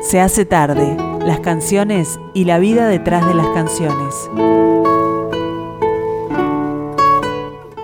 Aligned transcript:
Se 0.00 0.20
hace 0.20 0.44
tarde, 0.44 0.96
las 1.26 1.40
canciones 1.40 2.20
y 2.34 2.44
la 2.44 2.58
vida 2.58 2.86
detrás 2.86 3.26
de 3.26 3.34
las 3.34 3.48
canciones. 3.48 4.30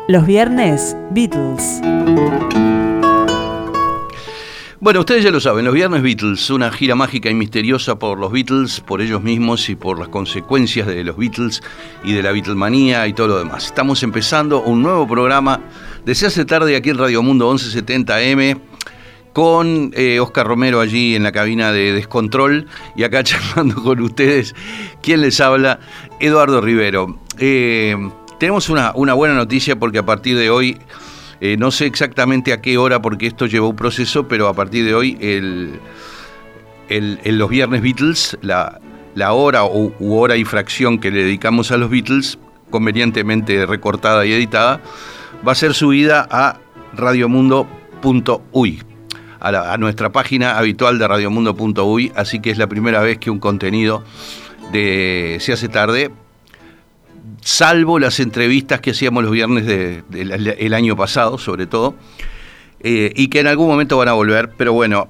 Los 0.07 0.27
viernes, 0.27 0.97
Beatles. 1.11 1.81
Bueno, 4.83 5.01
ustedes 5.01 5.23
ya 5.23 5.31
lo 5.31 5.41
saben, 5.41 5.67
los 5.67 5.75
viernes 5.75 6.01
Beatles, 6.01 6.49
una 6.49 6.73
gira 6.73 6.95
mágica 6.95 7.29
y 7.29 7.35
misteriosa 7.35 7.99
por 7.99 8.19
los 8.19 8.33
Beatles, 8.33 8.81
por 8.81 9.03
ellos 9.03 9.23
mismos 9.23 9.69
y 9.69 9.77
por 9.77 9.99
las 9.99 10.09
consecuencias 10.09 10.87
de 10.87 11.05
los 11.05 11.19
Beatles 11.19 11.63
y 12.03 12.15
de 12.15 12.23
la 12.23 12.33
Beatlemanía 12.33 13.07
y 13.07 13.13
todo 13.13 13.29
lo 13.29 13.39
demás. 13.41 13.67
Estamos 13.67 14.03
empezando 14.03 14.63
un 14.63 14.83
nuevo 14.83 15.07
programa 15.07 15.61
de 16.07 16.15
Se 16.15 16.25
hace 16.25 16.47
tarde 16.47 16.77
aquí 16.77 16.89
en 16.89 16.97
Radio 16.97 17.23
Mundo 17.23 17.53
1170M 17.53 18.59
con 19.35 19.93
eh, 19.95 20.19
Oscar 20.19 20.47
Romero 20.47 20.81
allí 20.81 21.15
en 21.15 21.25
la 21.25 21.33
cabina 21.33 21.73
de 21.73 21.93
Descontrol 21.93 22.67
y 22.97 23.03
acá 23.03 23.23
charlando 23.23 23.83
con 23.83 24.01
ustedes, 24.01 24.55
¿quién 25.03 25.21
les 25.21 25.43
habla? 25.43 25.79
Eduardo 26.21 26.63
Rivero. 26.63 27.19
Eh, 27.37 27.99
tenemos 28.39 28.71
una, 28.71 28.93
una 28.95 29.13
buena 29.13 29.35
noticia 29.35 29.79
porque 29.79 29.99
a 29.99 30.07
partir 30.07 30.39
de 30.39 30.49
hoy 30.49 30.79
eh, 31.41 31.57
no 31.57 31.71
sé 31.71 31.87
exactamente 31.87 32.53
a 32.53 32.61
qué 32.61 32.77
hora, 32.77 33.01
porque 33.01 33.27
esto 33.27 33.47
llevó 33.47 33.71
un 33.71 33.77
proceso, 33.77 34.29
pero 34.29 34.47
a 34.47 34.55
partir 34.55 34.85
de 34.85 34.95
hoy, 34.95 35.17
el, 35.21 35.81
los 37.25 37.49
viernes 37.49 37.81
Beatles, 37.81 38.39
la, 38.43 38.79
hora 39.33 39.65
u, 39.65 39.93
hora 40.01 40.37
y 40.37 40.45
fracción 40.45 40.99
que 40.99 41.11
le 41.11 41.25
dedicamos 41.25 41.71
a 41.71 41.79
los 41.79 41.89
Beatles, 41.89 42.39
convenientemente 42.69 43.65
recortada 43.65 44.27
y 44.27 44.33
editada, 44.33 44.83
va 45.47 45.53
a 45.53 45.55
ser 45.55 45.73
subida 45.73 46.29
a 46.31 46.59
radiomundo.uy, 46.93 48.83
a, 49.41 49.73
a 49.73 49.79
nuestra 49.79 50.13
página 50.13 50.59
habitual 50.59 50.99
de 50.99 51.09
radiomundo.uy, 51.09 52.13
así 52.17 52.41
que 52.41 52.51
es 52.51 52.59
la 52.59 52.67
primera 52.67 53.01
vez 53.01 53.19
que 53.19 53.31
un 53.31 53.39
contenido 53.39 54.05
de 54.73 55.39
Se 55.41 55.53
hace 55.53 55.69
tarde 55.69 56.11
salvo 57.41 57.99
las 57.99 58.21
entrevistas 58.21 58.81
que 58.81 58.91
hacíamos 58.91 59.23
los 59.23 59.33
viernes 59.33 59.67
del 59.67 60.75
año 60.75 60.97
pasado, 60.97 61.39
sobre 61.39 61.67
todo, 61.67 61.95
eh, 62.81 63.13
y 63.15 63.29
que 63.29 63.41
en 63.41 63.47
algún 63.47 63.69
momento 63.69 63.97
van 63.99 64.09
a 64.09 64.13
volver, 64.13 64.53
pero 64.57 64.73
bueno, 64.73 65.09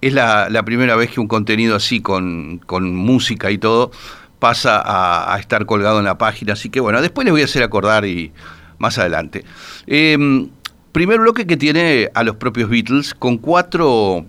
es 0.00 0.12
la, 0.12 0.62
primera 0.64 0.96
vez 0.96 1.10
que 1.10 1.20
un 1.20 1.28
contenido 1.28 1.76
así, 1.76 2.00
con, 2.00 2.60
música 2.94 3.50
y 3.50 3.58
todo, 3.58 3.90
pasa 4.38 4.82
a, 4.84 5.38
estar 5.38 5.66
colgado 5.66 5.98
en 5.98 6.04
la 6.04 6.18
página, 6.18 6.54
así 6.54 6.70
que 6.70 6.80
bueno, 6.80 7.02
después 7.02 7.24
les 7.24 7.32
voy 7.32 7.42
a 7.42 7.44
hacer 7.44 7.62
acordar 7.62 8.04
y 8.04 8.32
más 8.78 8.98
adelante. 8.98 9.44
Em, 9.86 10.48
primer 10.92 11.20
bloque 11.20 11.46
que 11.46 11.56
tiene 11.56 12.10
a 12.14 12.22
los 12.22 12.36
propios 12.36 12.70
Beatles, 12.70 13.14
con 13.14 13.38
cuatro 13.38 14.24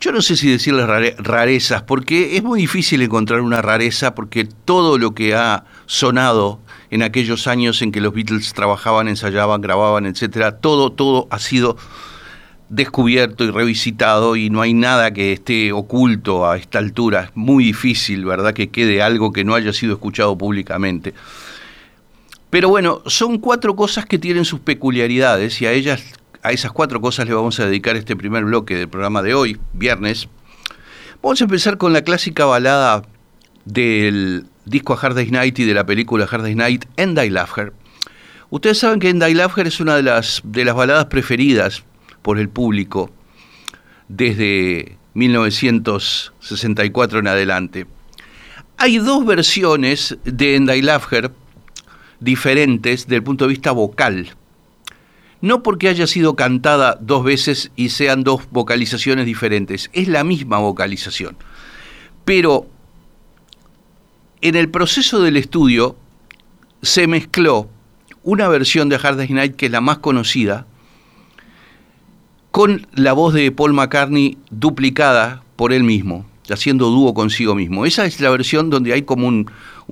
yo 0.00 0.12
no 0.12 0.20
sé 0.20 0.36
si 0.36 0.50
decirles 0.50 0.86
rarezas, 1.18 1.82
porque 1.82 2.36
es 2.36 2.42
muy 2.42 2.60
difícil 2.60 3.02
encontrar 3.02 3.40
una 3.40 3.62
rareza, 3.62 4.14
porque 4.14 4.44
todo 4.44 4.98
lo 4.98 5.14
que 5.14 5.34
ha 5.34 5.64
sonado 5.86 6.60
en 6.90 7.02
aquellos 7.02 7.46
años 7.46 7.80
en 7.82 7.92
que 7.92 8.00
los 8.00 8.12
Beatles 8.12 8.52
trabajaban, 8.52 9.08
ensayaban, 9.08 9.60
grababan, 9.60 10.06
etcétera, 10.06 10.58
todo, 10.58 10.92
todo 10.92 11.26
ha 11.30 11.38
sido 11.38 11.76
descubierto 12.68 13.44
y 13.44 13.50
revisitado 13.50 14.36
y 14.36 14.50
no 14.50 14.60
hay 14.60 14.74
nada 14.74 15.12
que 15.12 15.32
esté 15.32 15.72
oculto 15.72 16.48
a 16.48 16.56
esta 16.56 16.78
altura. 16.78 17.24
Es 17.24 17.30
muy 17.34 17.64
difícil, 17.64 18.24
¿verdad?, 18.24 18.54
que 18.54 18.68
quede 18.68 19.02
algo 19.02 19.32
que 19.32 19.44
no 19.44 19.54
haya 19.54 19.72
sido 19.72 19.94
escuchado 19.94 20.36
públicamente. 20.36 21.14
Pero 22.50 22.68
bueno, 22.68 23.02
son 23.06 23.38
cuatro 23.38 23.74
cosas 23.76 24.06
que 24.06 24.18
tienen 24.18 24.44
sus 24.44 24.60
peculiaridades 24.60 25.60
y 25.60 25.66
a 25.66 25.72
ellas 25.72 26.02
a 26.46 26.52
esas 26.52 26.70
cuatro 26.70 27.00
cosas 27.00 27.26
le 27.26 27.34
vamos 27.34 27.58
a 27.58 27.66
dedicar 27.66 27.96
este 27.96 28.14
primer 28.14 28.44
bloque 28.44 28.76
del 28.76 28.88
programa 28.88 29.20
de 29.20 29.34
hoy, 29.34 29.58
viernes. 29.72 30.28
Vamos 31.20 31.40
a 31.40 31.44
empezar 31.44 31.76
con 31.76 31.92
la 31.92 32.02
clásica 32.02 32.44
balada 32.44 33.02
del 33.64 34.46
disco 34.64 34.92
A 34.92 34.96
Hard 34.96 35.16
Day's 35.16 35.32
Night 35.32 35.58
y 35.58 35.64
de 35.64 35.74
la 35.74 35.84
película 35.84 36.28
Hard 36.30 36.42
Day's 36.42 36.54
Night, 36.54 36.84
And 36.98 37.18
I 37.18 37.30
Love 37.30 37.58
Her. 37.58 37.72
Ustedes 38.50 38.78
saben 38.78 39.00
que 39.00 39.08
And 39.08 39.24
I 39.28 39.34
Love 39.34 39.58
Her 39.58 39.66
es 39.66 39.80
una 39.80 39.96
de 39.96 40.04
las, 40.04 40.40
de 40.44 40.64
las 40.64 40.76
baladas 40.76 41.06
preferidas 41.06 41.82
por 42.22 42.38
el 42.38 42.48
público 42.48 43.10
desde 44.06 44.98
1964 45.14 47.18
en 47.18 47.26
adelante. 47.26 47.88
Hay 48.76 48.98
dos 48.98 49.26
versiones 49.26 50.16
de 50.22 50.54
And 50.54 50.70
I 50.70 50.80
Love 50.80 51.12
Her 51.12 51.32
diferentes 52.20 53.06
desde 53.06 53.16
el 53.16 53.24
punto 53.24 53.46
de 53.46 53.48
vista 53.48 53.72
vocal 53.72 54.36
no 55.40 55.62
porque 55.62 55.88
haya 55.88 56.06
sido 56.06 56.36
cantada 56.36 56.98
dos 57.00 57.24
veces 57.24 57.70
y 57.76 57.90
sean 57.90 58.24
dos 58.24 58.42
vocalizaciones 58.50 59.26
diferentes, 59.26 59.90
es 59.92 60.08
la 60.08 60.24
misma 60.24 60.58
vocalización. 60.58 61.36
Pero 62.24 62.66
en 64.40 64.56
el 64.56 64.68
proceso 64.70 65.20
del 65.20 65.36
estudio 65.36 65.96
se 66.82 67.06
mezcló 67.06 67.68
una 68.22 68.48
versión 68.48 68.88
de 68.88 68.96
Hard 68.96 69.16
Day's 69.16 69.30
Night, 69.30 69.56
que 69.56 69.66
es 69.66 69.72
la 69.72 69.80
más 69.80 69.98
conocida, 69.98 70.66
con 72.50 72.86
la 72.94 73.12
voz 73.12 73.34
de 73.34 73.52
Paul 73.52 73.74
McCartney 73.74 74.38
duplicada 74.50 75.42
por 75.56 75.72
él 75.72 75.84
mismo, 75.84 76.26
haciendo 76.50 76.86
dúo 76.86 77.14
consigo 77.14 77.54
mismo. 77.54 77.86
Esa 77.86 78.06
es 78.06 78.20
la 78.20 78.30
versión 78.30 78.70
donde 78.70 78.92
hay 78.92 79.02
como 79.02 79.26
un, 79.26 79.50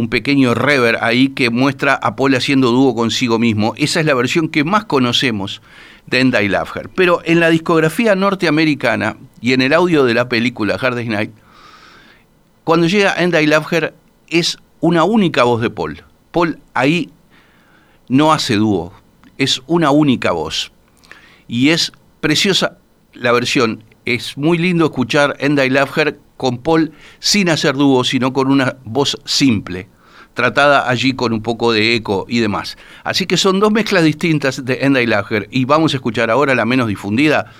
pequeño 0.09 0.55
rever 0.55 0.99
ahí 1.03 1.29
que 1.29 1.51
muestra 1.51 1.95
a 1.95 2.17
Paul 2.17 2.35
haciendo 2.35 2.71
dúo 2.71 2.95
consigo 2.95 3.39
mismo. 3.39 3.75
Esa 3.77 4.01
es 4.01 4.07
la 4.07 4.15
versión 4.15 4.49
que 4.49 4.65
más 4.65 4.85
conocemos 4.85 5.63
de 6.07 6.21
End 6.21 6.35
I 6.35 6.49
Love 6.49 6.77
Her. 6.77 6.91
Pero 6.95 7.21
en 7.25 7.41
la 7.41 7.51
discografía 7.51 8.15
norteamericana 8.15 9.17
y 9.41 9.53
en 9.53 9.63
el 9.63 9.73
audio 9.73 10.05
de 10.05 10.15
la 10.15 10.29
película 10.29 10.77
Hard 10.81 11.05
Night, 11.05 11.31
cuando 12.65 12.87
llega 12.87 13.15
End 13.15 13.35
I 13.35 13.47
Love 13.47 13.73
Her 13.73 13.95
es 14.29 14.59
una 14.81 15.05
única 15.05 15.45
voz 15.45 15.61
de 15.61 15.71
Paul. 15.71 16.03
Paul 16.31 16.59
ahí 16.75 17.11
no 18.09 18.33
hace 18.33 18.57
dúo, 18.57 18.93
es 19.39 19.63
una 19.67 19.91
única 19.91 20.33
voz. 20.33 20.73
Y 21.47 21.71
es 21.71 21.93
preciosa 22.21 22.79
la 23.13 23.33
versión. 23.33 23.85
Es 24.05 24.37
muy 24.37 24.59
lindo 24.59 24.85
escuchar 24.87 25.37
End 25.39 25.59
I 25.59 25.71
Love 25.71 25.97
Her 25.97 26.21
con 26.37 26.59
Paul 26.59 26.93
sin 27.21 27.49
hacer 27.49 27.75
dúo, 27.75 28.05
sino 28.05 28.33
con 28.33 28.51
una 28.51 28.77
voz 28.85 29.17
simple, 29.25 29.89
tratada 30.35 30.89
allí 30.89 31.15
con 31.15 31.33
un 31.33 31.43
poco 31.43 31.73
de 31.73 31.95
eco 31.95 32.27
y 32.29 32.41
demás. 32.41 32.77
Así 33.03 33.27
que 33.27 33.37
son 33.37 33.61
dos 33.61 33.73
mezclas 33.73 34.05
distintas 34.05 34.65
de 34.65 34.79
Enda 34.83 35.01
y 35.01 35.07
Lager 35.07 35.49
y 35.51 35.65
vamos 35.65 35.95
a 35.95 35.97
escuchar 35.97 36.31
ahora 36.31 36.55
la 36.55 36.67
menos 36.67 36.89
difundida. 36.89 37.53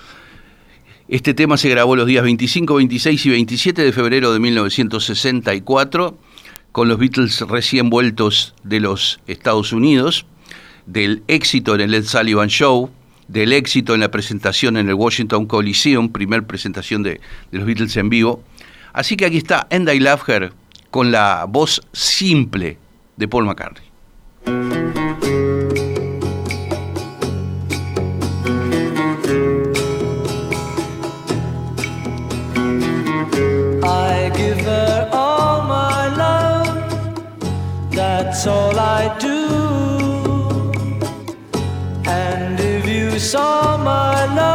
Este 1.07 1.33
tema 1.33 1.57
se 1.57 1.69
grabó 1.69 1.95
los 1.95 2.07
días 2.07 2.23
25, 2.23 2.75
26 2.75 3.25
y 3.25 3.29
27 3.29 3.81
de 3.83 3.91
febrero 3.91 4.33
de 4.33 4.39
1964 4.39 6.17
con 6.71 6.89
los 6.89 6.97
Beatles 6.97 7.41
recién 7.41 7.89
vueltos 7.89 8.53
de 8.63 8.81
los 8.81 9.19
Estados 9.27 9.71
Unidos, 9.71 10.25
del 10.85 11.23
éxito 11.27 11.73
en 11.73 11.81
el 11.81 11.93
Ed 11.93 12.03
Sullivan 12.03 12.49
Show, 12.49 12.91
del 13.27 13.53
éxito 13.53 13.93
en 13.93 14.01
la 14.01 14.11
presentación 14.11 14.77
en 14.77 14.87
el 14.87 14.95
Washington 14.95 15.45
Coliseum, 15.45 16.09
primer 16.09 16.43
presentación 16.45 17.03
de, 17.03 17.21
de 17.51 17.57
los 17.57 17.65
Beatles 17.65 17.95
en 17.97 18.09
vivo, 18.09 18.43
Así 18.95 19.17
que 19.17 19.25
aquí 19.25 19.37
está 19.37 19.67
And 19.71 19.89
I 19.89 19.99
Love 19.99 20.29
Her 20.29 20.53
con 20.89 21.11
la 21.11 21.45
voz 21.49 21.81
simple 21.91 22.77
de 23.17 23.27
Paul 23.27 23.43
McCartney. 23.43 24.74
Saw 43.25 43.75
my 43.77 44.25
love, 44.35 44.54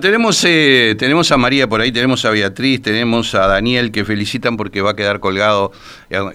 Tenemos, 0.00 0.42
eh, 0.44 0.94
tenemos 0.98 1.30
a 1.30 1.36
María 1.36 1.68
por 1.68 1.80
ahí, 1.80 1.92
tenemos 1.92 2.24
a 2.24 2.30
Beatriz, 2.30 2.80
tenemos 2.80 3.34
a 3.34 3.46
Daniel 3.46 3.92
que 3.92 4.04
felicitan 4.04 4.56
porque 4.56 4.80
va 4.80 4.92
a 4.92 4.96
quedar 4.96 5.20
colgado 5.20 5.72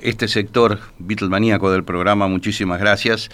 este 0.01 0.27
sector 0.27 0.79
Beatlemaníaco 0.99 1.71
del 1.71 1.83
programa. 1.83 2.27
Muchísimas 2.27 2.79
gracias. 2.79 3.29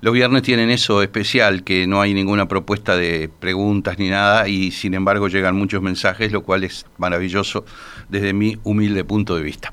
Los 0.00 0.12
viernes 0.12 0.42
tienen 0.42 0.68
eso 0.70 1.02
especial, 1.02 1.64
que 1.64 1.86
no 1.86 2.02
hay 2.02 2.12
ninguna 2.14 2.48
propuesta 2.48 2.96
de 2.96 3.30
preguntas 3.40 3.98
ni 3.98 4.10
nada 4.10 4.48
y 4.48 4.70
sin 4.70 4.94
embargo 4.94 5.28
llegan 5.28 5.56
muchos 5.56 5.80
mensajes, 5.80 6.32
lo 6.32 6.42
cual 6.42 6.64
es 6.64 6.84
maravilloso 6.98 7.64
desde 8.08 8.32
mi 8.32 8.58
humilde 8.64 9.04
punto 9.04 9.36
de 9.36 9.42
vista 9.42 9.72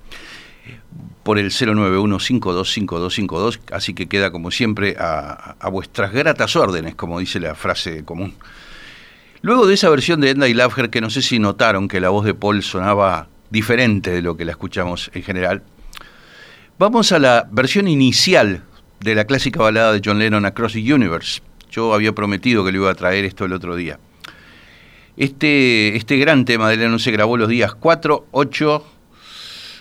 por 1.23 1.37
el 1.37 1.51
091-525252, 1.51 3.59
así 3.73 3.93
que 3.93 4.07
queda 4.07 4.31
como 4.31 4.51
siempre 4.51 4.95
a 4.97 5.69
vuestras 5.69 6.13
gratas 6.13 6.55
órdenes, 6.55 6.95
como 6.95 7.19
dice 7.19 7.41
la 7.41 7.53
frase 7.53 8.05
común. 8.05 8.33
Luego 9.41 9.67
de 9.67 9.75
esa 9.75 9.89
versión 9.89 10.19
de 10.19 10.31
Edna 10.31 10.47
y 10.47 10.53
Laughter, 10.53 10.89
que 10.89 11.01
no 11.01 11.09
sé 11.09 11.21
si 11.21 11.39
notaron 11.39 11.87
que 11.87 11.99
la 11.99 12.09
voz 12.09 12.25
de 12.25 12.33
Paul 12.33 12.63
sonaba 12.63 13.27
diferente 13.49 14.11
de 14.11 14.21
lo 14.21 14.35
que 14.35 14.45
la 14.45 14.51
escuchamos 14.51 15.11
en 15.13 15.23
general, 15.23 15.63
vamos 16.79 17.11
a 17.11 17.19
la 17.19 17.47
versión 17.51 17.87
inicial 17.87 18.63
de 18.99 19.15
la 19.15 19.25
clásica 19.25 19.61
balada 19.61 19.93
de 19.93 20.01
John 20.03 20.19
Lennon, 20.19 20.45
Across 20.45 20.73
the 20.73 20.93
Universe. 20.93 21.41
Yo 21.69 21.93
había 21.93 22.13
prometido 22.13 22.65
que 22.65 22.71
le 22.71 22.79
iba 22.79 22.89
a 22.89 22.95
traer 22.95 23.25
esto 23.25 23.45
el 23.45 23.53
otro 23.53 23.75
día. 23.75 23.99
Este, 25.17 25.95
este 25.95 26.17
gran 26.17 26.45
tema 26.45 26.69
de 26.69 26.77
Lennon 26.77 26.99
se 26.99 27.11
grabó 27.11 27.37
los 27.37 27.49
días 27.49 27.73
4, 27.75 28.27
8, 28.31 28.96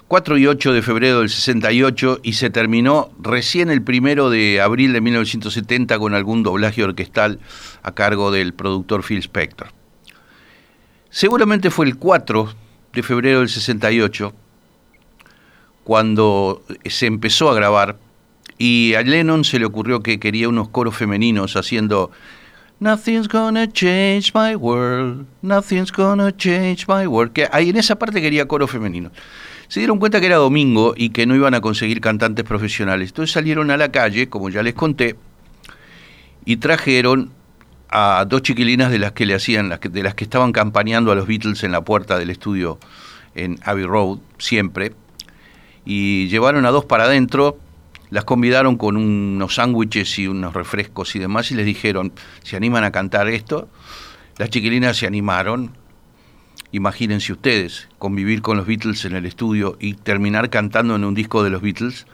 4 0.09 0.39
y 0.39 0.47
8 0.47 0.73
de 0.73 0.83
febrero 0.83 1.19
del 1.19 1.31
68 1.31 2.21
y 2.23 2.35
se 2.35 2.49
terminó 2.49 3.11
recién 3.21 3.71
el 3.71 3.83
primero 3.83 4.31
de 4.31 4.61
abril 4.61 4.93
de 4.93 5.01
1970 5.01 5.99
con 5.99 6.15
algún 6.15 6.45
doblaje 6.45 6.85
orquestal 6.85 7.41
a 7.83 7.93
cargo 7.93 8.31
del 8.31 8.55
productor 8.55 9.03
Phil 9.03 9.19
Spector. 9.19 9.69
Seguramente 11.11 11.71
fue 11.71 11.87
el 11.87 11.97
4 11.97 12.55
de 12.93 13.03
febrero 13.03 13.41
del 13.41 13.49
68 13.49 14.33
cuando 15.83 16.63
se 16.85 17.07
empezó 17.07 17.51
a 17.51 17.55
grabar 17.55 17.97
y 18.59 18.95
a 18.95 19.03
Lennon 19.03 19.45
se 19.45 19.59
le 19.59 19.67
ocurrió 19.67 20.05
que 20.05 20.21
quería 20.21 20.49
unos 20.49 20.69
coros 20.69 20.97
femeninos 20.97 21.57
haciendo 21.57 22.13
Nothing's 22.79 23.27
gonna 23.27 23.67
change 23.73 24.33
my 24.35 24.55
world, 24.55 25.27
nothing's 25.43 25.91
gonna 25.91 26.31
change 26.37 26.87
my 26.87 27.07
world. 27.07 27.33
Que 27.33 27.49
ahí 27.51 27.71
en 27.71 27.77
esa 27.77 27.99
parte 27.99 28.21
quería 28.21 28.47
coros 28.47 28.71
femeninos 28.71 29.13
se 29.69 29.81
dieron 29.81 29.99
cuenta 29.99 30.21
que 30.21 30.27
era 30.27 30.37
domingo 30.37 30.95
y 30.97 31.11
que 31.11 31.27
no 31.27 31.35
iban 31.35 31.55
a 31.55 31.61
conseguir 31.61 32.01
cantantes 32.01 32.45
profesionales. 32.45 33.11
Entonces 33.11 33.33
salieron 33.33 33.71
a 33.71 33.77
la 33.77 33.91
calle, 33.91 34.29
como 34.29 34.51
ya 34.51 34.63
les 34.63 34.75
conté, 34.75 35.17
y 36.45 36.57
trajeron 36.57 37.33
a 37.89 38.25
dos 38.29 38.43
chiquilinas 38.43 38.91
de 38.91 38.99
las 38.99 39.13
que 39.13 39.27
le 39.27 39.35
hacían, 39.35 39.69
de 39.69 40.03
las 40.03 40.15
que 40.15 40.25
estaban 40.25 40.53
campañando 40.53 41.13
a 41.13 41.15
los 41.15 41.27
Beatles 41.27 41.63
en 41.65 41.73
la 41.73 41.83
puerta 41.83 42.19
del 42.19 42.31
estudio 42.31 42.79
en 43.35 43.59
Abbey 43.65 43.85
Road, 43.85 44.19
siempre, 44.39 44.93
y 45.85 46.29
llevaron 46.29 46.67
a 46.67 46.71
dos 46.71 46.85
para 46.85 47.05
adentro, 47.05 47.59
las 48.11 48.25
convidaron 48.25 48.77
con 48.77 48.97
unos 48.97 49.57
sándwiches 49.57 50.19
y 50.19 50.27
unos 50.27 50.55
refrescos 50.55 51.15
y 51.17 51.19
demás, 51.19 51.51
y 51.51 51.55
les 51.55 51.67
dijeron, 51.67 52.13
¿se 52.43 52.57
animan 52.57 52.85
a 52.85 52.93
cantar 52.93 53.29
esto? 53.29 53.69
Las 54.39 54.51
chiquilinas 54.51 54.97
se 54.97 55.07
animaron, 55.07 55.77
Imagínense 56.73 57.33
ustedes, 57.33 57.89
convivir 57.99 58.43
con 58.43 58.57
los 58.57 58.67
Beatles 58.67 59.05
en 59.05 59.17
el 59.17 59.27
estudio 59.27 59.77
y 59.81 59.95
terminar 59.95 60.51
cantando 60.51 60.97
en 60.97 61.05
un 61.05 61.15
disco 61.15 61.45
de 61.45 61.51
los 61.51 61.63
Beatles. 61.63 62.07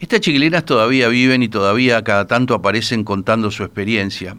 Estas 0.00 0.20
chiquilinas 0.20 0.64
todavía 0.64 1.08
viven 1.08 1.42
y 1.42 1.48
todavía 1.48 2.04
cada 2.04 2.26
tanto 2.26 2.54
aparecen 2.54 3.04
contando 3.04 3.50
su 3.50 3.64
experiencia. 3.64 4.36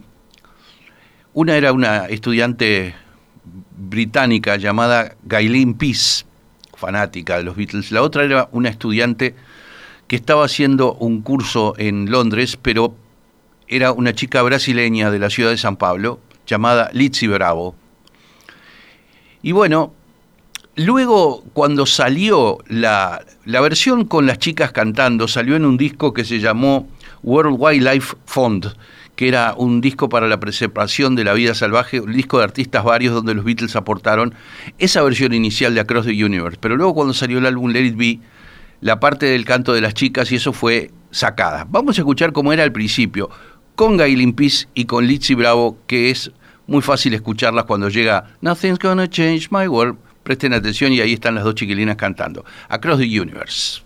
Una 1.32 1.56
era 1.56 1.72
una 1.72 2.06
estudiante 2.06 2.94
británica 3.76 4.56
llamada 4.56 5.16
Gailin 5.24 5.74
Peace, 5.74 6.24
fanática 6.76 7.36
de 7.36 7.44
los 7.44 7.56
Beatles. 7.56 7.90
La 7.90 8.02
otra 8.02 8.24
era 8.24 8.48
una 8.52 8.68
estudiante 8.68 9.34
que 10.06 10.16
estaba 10.16 10.44
haciendo 10.44 10.94
un 10.94 11.22
curso 11.22 11.74
en 11.78 12.10
Londres, 12.10 12.56
pero 12.60 12.94
era 13.66 13.92
una 13.92 14.14
chica 14.14 14.42
brasileña 14.42 15.10
de 15.10 15.18
la 15.18 15.30
ciudad 15.30 15.50
de 15.50 15.58
San 15.58 15.76
Pablo, 15.76 16.20
llamada 16.46 16.90
Lizzie 16.92 17.28
Bravo. 17.28 17.74
Y 19.42 19.52
bueno, 19.52 19.92
luego 20.76 21.44
cuando 21.52 21.86
salió 21.86 22.58
la, 22.68 23.24
la, 23.44 23.60
versión 23.60 24.04
con 24.04 24.26
las 24.26 24.38
chicas 24.38 24.72
cantando, 24.72 25.28
salió 25.28 25.56
en 25.56 25.64
un 25.64 25.76
disco 25.76 26.12
que 26.12 26.24
se 26.24 26.40
llamó 26.40 26.88
World 27.22 27.56
Wildlife 27.58 28.16
Fund, 28.26 28.74
que 29.16 29.28
era 29.28 29.54
un 29.56 29.80
disco 29.80 30.08
para 30.08 30.28
la 30.28 30.38
preservación 30.38 31.16
de 31.16 31.24
la 31.24 31.32
vida 31.32 31.54
salvaje, 31.54 32.00
un 32.00 32.12
disco 32.12 32.38
de 32.38 32.44
artistas 32.44 32.84
varios 32.84 33.14
donde 33.14 33.34
los 33.34 33.44
Beatles 33.44 33.74
aportaron 33.74 34.34
esa 34.78 35.02
versión 35.02 35.32
inicial 35.32 35.74
de 35.74 35.80
Across 35.80 36.06
the 36.06 36.24
Universe. 36.24 36.58
Pero 36.60 36.76
luego 36.76 36.94
cuando 36.94 37.14
salió 37.14 37.38
el 37.38 37.46
álbum 37.46 37.70
Let 37.70 37.84
It 37.84 37.96
Be, 37.96 38.20
la 38.80 39.00
parte 39.00 39.26
del 39.26 39.44
canto 39.44 39.72
de 39.72 39.80
las 39.80 39.94
chicas 39.94 40.30
y 40.32 40.36
eso 40.36 40.52
fue 40.52 40.90
sacada. 41.10 41.66
Vamos 41.68 41.98
a 41.98 42.02
escuchar 42.02 42.32
cómo 42.32 42.52
era 42.52 42.62
al 42.62 42.72
principio, 42.72 43.30
con 43.74 43.96
Gailin 43.96 44.34
Peace 44.34 44.68
y 44.74 44.84
con 44.84 45.06
Lizzie 45.06 45.34
Bravo, 45.34 45.78
que 45.86 46.10
es 46.10 46.30
muy 46.66 46.82
fácil 46.82 47.14
escucharlas 47.14 47.64
cuando 47.64 47.88
llega 47.88 48.36
Nothing's 48.40 48.78
Gonna 48.78 49.08
Change 49.08 49.48
My 49.50 49.68
World. 49.68 49.98
Presten 50.22 50.52
atención 50.52 50.92
y 50.92 51.00
ahí 51.00 51.12
están 51.12 51.36
las 51.36 51.44
dos 51.44 51.54
chiquilinas 51.54 51.96
cantando. 51.96 52.44
Across 52.68 52.98
the 52.98 53.20
Universe. 53.20 53.85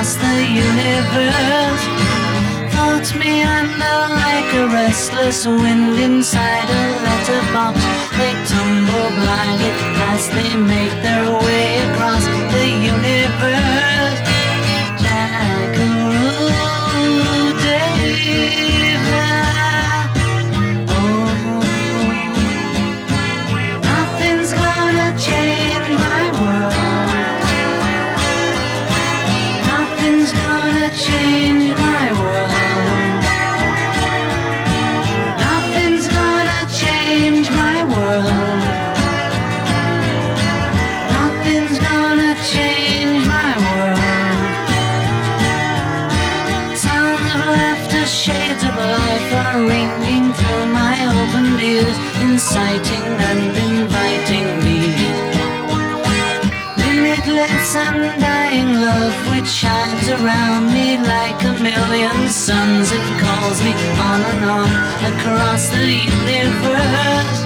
Across 0.00 0.14
the 0.16 0.46
universe. 0.48 1.84
Thoughts 2.72 3.14
meander 3.14 4.00
like 4.24 4.50
a 4.54 4.66
restless 4.72 5.46
wind 5.46 5.98
inside 6.00 6.68
a 6.70 6.84
letterbox. 7.04 7.76
They 8.16 8.32
tumble 8.48 9.10
blindly 9.20 9.70
as 10.08 10.30
they 10.30 10.56
make 10.56 10.94
their 11.02 11.30
way 11.44 11.78
across 11.90 12.24
the 12.24 12.66
universe. 12.94 13.69
Suns. 62.30 62.92
It 62.92 63.02
calls 63.20 63.60
me 63.62 63.72
on 63.98 64.20
and 64.22 64.44
on 64.44 64.68
across 65.12 65.68
the 65.68 65.84
universe. 65.84 67.39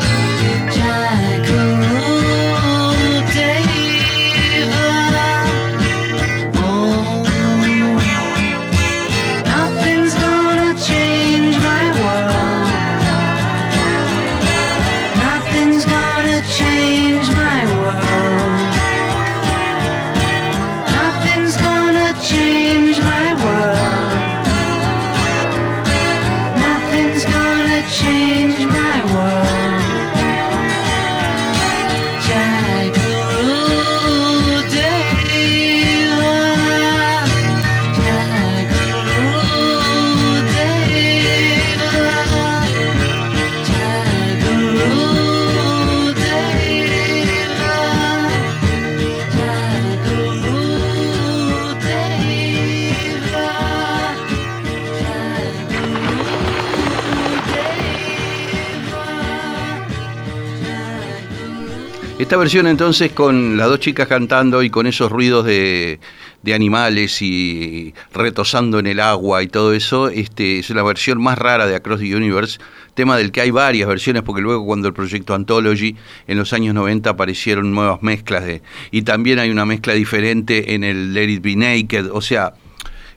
Esta 62.25 62.39
versión 62.39 62.67
entonces 62.67 63.13
con 63.13 63.59
las 63.59 63.69
dos 63.69 63.81
chicas 63.81 64.09
cantando 64.09 64.63
y 64.63 64.71
con 64.71 64.87
esos 64.87 65.13
ruidos 65.13 65.45
de, 65.45 66.01
de 66.43 66.55
animales 66.55 67.21
y 67.21 67.93
retosando 68.15 68.79
en 68.79 68.87
el 68.87 69.01
agua 69.01 69.43
y 69.43 69.47
todo 69.47 69.75
eso, 69.75 70.09
este, 70.09 70.59
es 70.59 70.71
la 70.71 70.83
versión 70.83 71.23
más 71.23 71.37
rara 71.37 71.67
de 71.67 71.75
Across 71.77 72.01
the 72.01 72.17
Universe, 72.17 72.61
tema 72.95 73.19
del 73.19 73.31
que 73.31 73.43
hay 73.43 73.51
varias 73.51 73.87
versiones 73.87 74.23
porque 74.23 74.41
luego 74.41 74.65
cuando 74.65 74.89
el 74.89 74.95
proyecto 74.95 75.35
Anthology 75.35 75.97
en 76.27 76.39
los 76.39 76.55
años 76.55 76.75
90 76.75 77.11
aparecieron 77.11 77.73
nuevas 77.73 78.03
mezclas 78.03 78.47
de 78.47 78.63
y 78.91 79.03
también 79.03 79.39
hay 79.39 79.51
una 79.51 79.67
mezcla 79.67 79.93
diferente 79.93 80.73
en 80.73 80.83
el 80.83 81.13
Let 81.13 81.29
It 81.29 81.43
Be 81.43 81.57
Naked, 81.57 82.11
o 82.11 82.23
sea, 82.23 82.55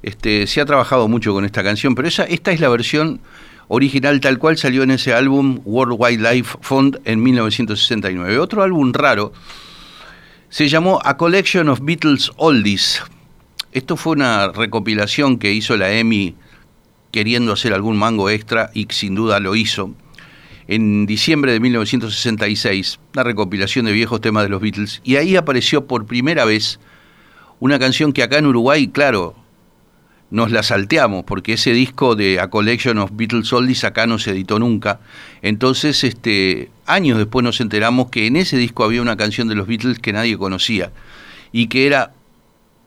este, 0.03 0.47
se 0.47 0.59
ha 0.59 0.65
trabajado 0.65 1.07
mucho 1.07 1.31
con 1.31 1.45
esta 1.45 1.63
canción, 1.63 1.95
pero 1.95 2.09
esa, 2.09 2.25
esta 2.25 2.51
es 2.51 2.59
la 2.59 2.67
versión 2.67 3.21
original 3.67 4.19
tal 4.21 4.39
cual 4.39 4.57
salió 4.57 4.83
en 4.83 4.91
ese 4.91 5.13
álbum 5.13 5.59
World 5.65 5.95
Wildlife 5.97 6.57
Fund 6.61 6.99
en 7.05 7.21
1969. 7.21 8.39
Otro 8.39 8.63
álbum 8.63 8.93
raro 8.93 9.33
se 10.49 10.69
llamó 10.69 10.99
A 11.03 11.17
Collection 11.17 11.69
of 11.69 11.79
Beatles 11.81 12.31
Oldies. 12.37 13.01
Esto 13.71 13.97
fue 13.97 14.13
una 14.13 14.47
recopilación 14.49 15.37
que 15.37 15.51
hizo 15.51 15.75
la 15.75 15.91
EMI 15.91 16.35
queriendo 17.11 17.51
hacer 17.53 17.73
algún 17.73 17.97
mango 17.97 18.29
extra 18.29 18.69
y 18.73 18.87
sin 18.89 19.15
duda 19.15 19.39
lo 19.39 19.55
hizo. 19.55 19.93
En 20.67 21.05
diciembre 21.05 21.53
de 21.53 21.59
1966, 21.59 22.99
una 23.13 23.23
recopilación 23.23 23.85
de 23.85 23.93
viejos 23.93 24.19
temas 24.19 24.43
de 24.43 24.49
los 24.49 24.61
Beatles, 24.61 25.01
y 25.03 25.15
ahí 25.15 25.37
apareció 25.37 25.87
por 25.87 26.05
primera 26.05 26.43
vez 26.43 26.79
una 27.59 27.79
canción 27.79 28.11
que 28.11 28.23
acá 28.23 28.37
en 28.37 28.47
Uruguay, 28.47 28.87
claro, 28.89 29.35
nos 30.29 30.51
la 30.51 30.63
salteamos, 30.63 31.23
porque 31.23 31.53
ese 31.53 31.71
disco 31.71 32.15
de 32.15 32.39
A 32.39 32.49
Collection 32.49 32.97
of 32.97 33.11
Beatles 33.13 33.51
Oldies 33.53 33.83
acá 33.83 34.07
no 34.07 34.19
se 34.19 34.31
editó 34.31 34.59
nunca. 34.59 34.99
Entonces, 35.41 36.03
este, 36.03 36.69
años 36.85 37.17
después 37.17 37.43
nos 37.43 37.61
enteramos 37.61 38.09
que 38.09 38.27
en 38.27 38.35
ese 38.35 38.57
disco 38.57 38.83
había 38.83 39.01
una 39.01 39.15
canción 39.15 39.47
de 39.47 39.55
los 39.55 39.67
Beatles 39.67 39.99
que 39.99 40.13
nadie 40.13 40.37
conocía, 40.37 40.91
y 41.51 41.67
que 41.67 41.87
era 41.87 42.13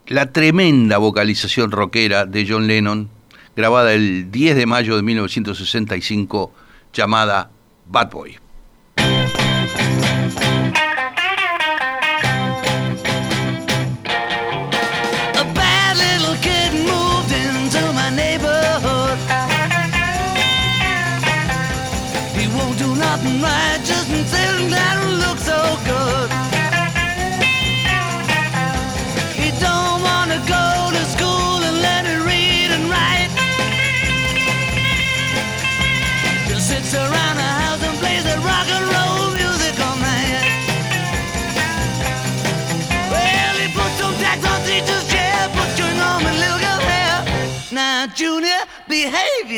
la 0.07 0.33
tremenda 0.33 0.99
vocalización 0.99 1.71
rockera 1.71 2.27
de 2.27 2.47
John 2.49 2.67
Lennon, 2.67 3.09
grabada 3.57 3.95
el 3.95 4.31
10 4.31 4.57
de 4.57 4.67
mayo 4.67 4.97
de 4.97 5.03
1965, 5.03 6.53
llamada 6.93 7.51
Bad 7.87 8.11
Boy. 8.11 8.50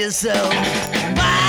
Yourself. 0.02 0.50
Buy 1.14 1.41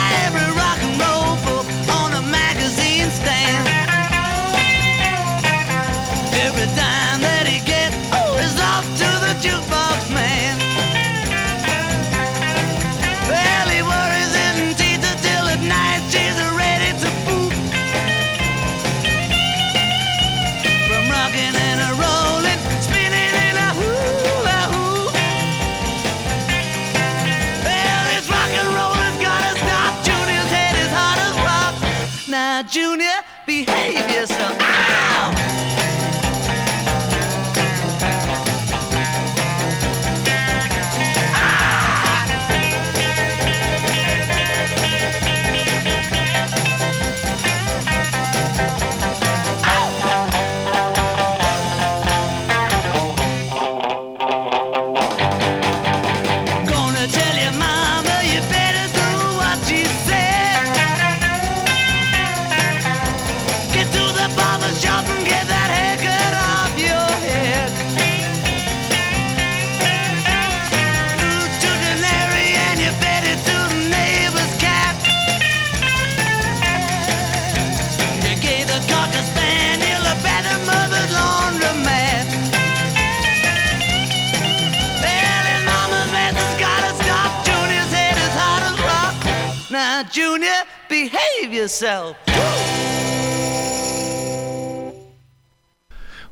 Behave 90.90 91.56
yourself. 91.56 92.18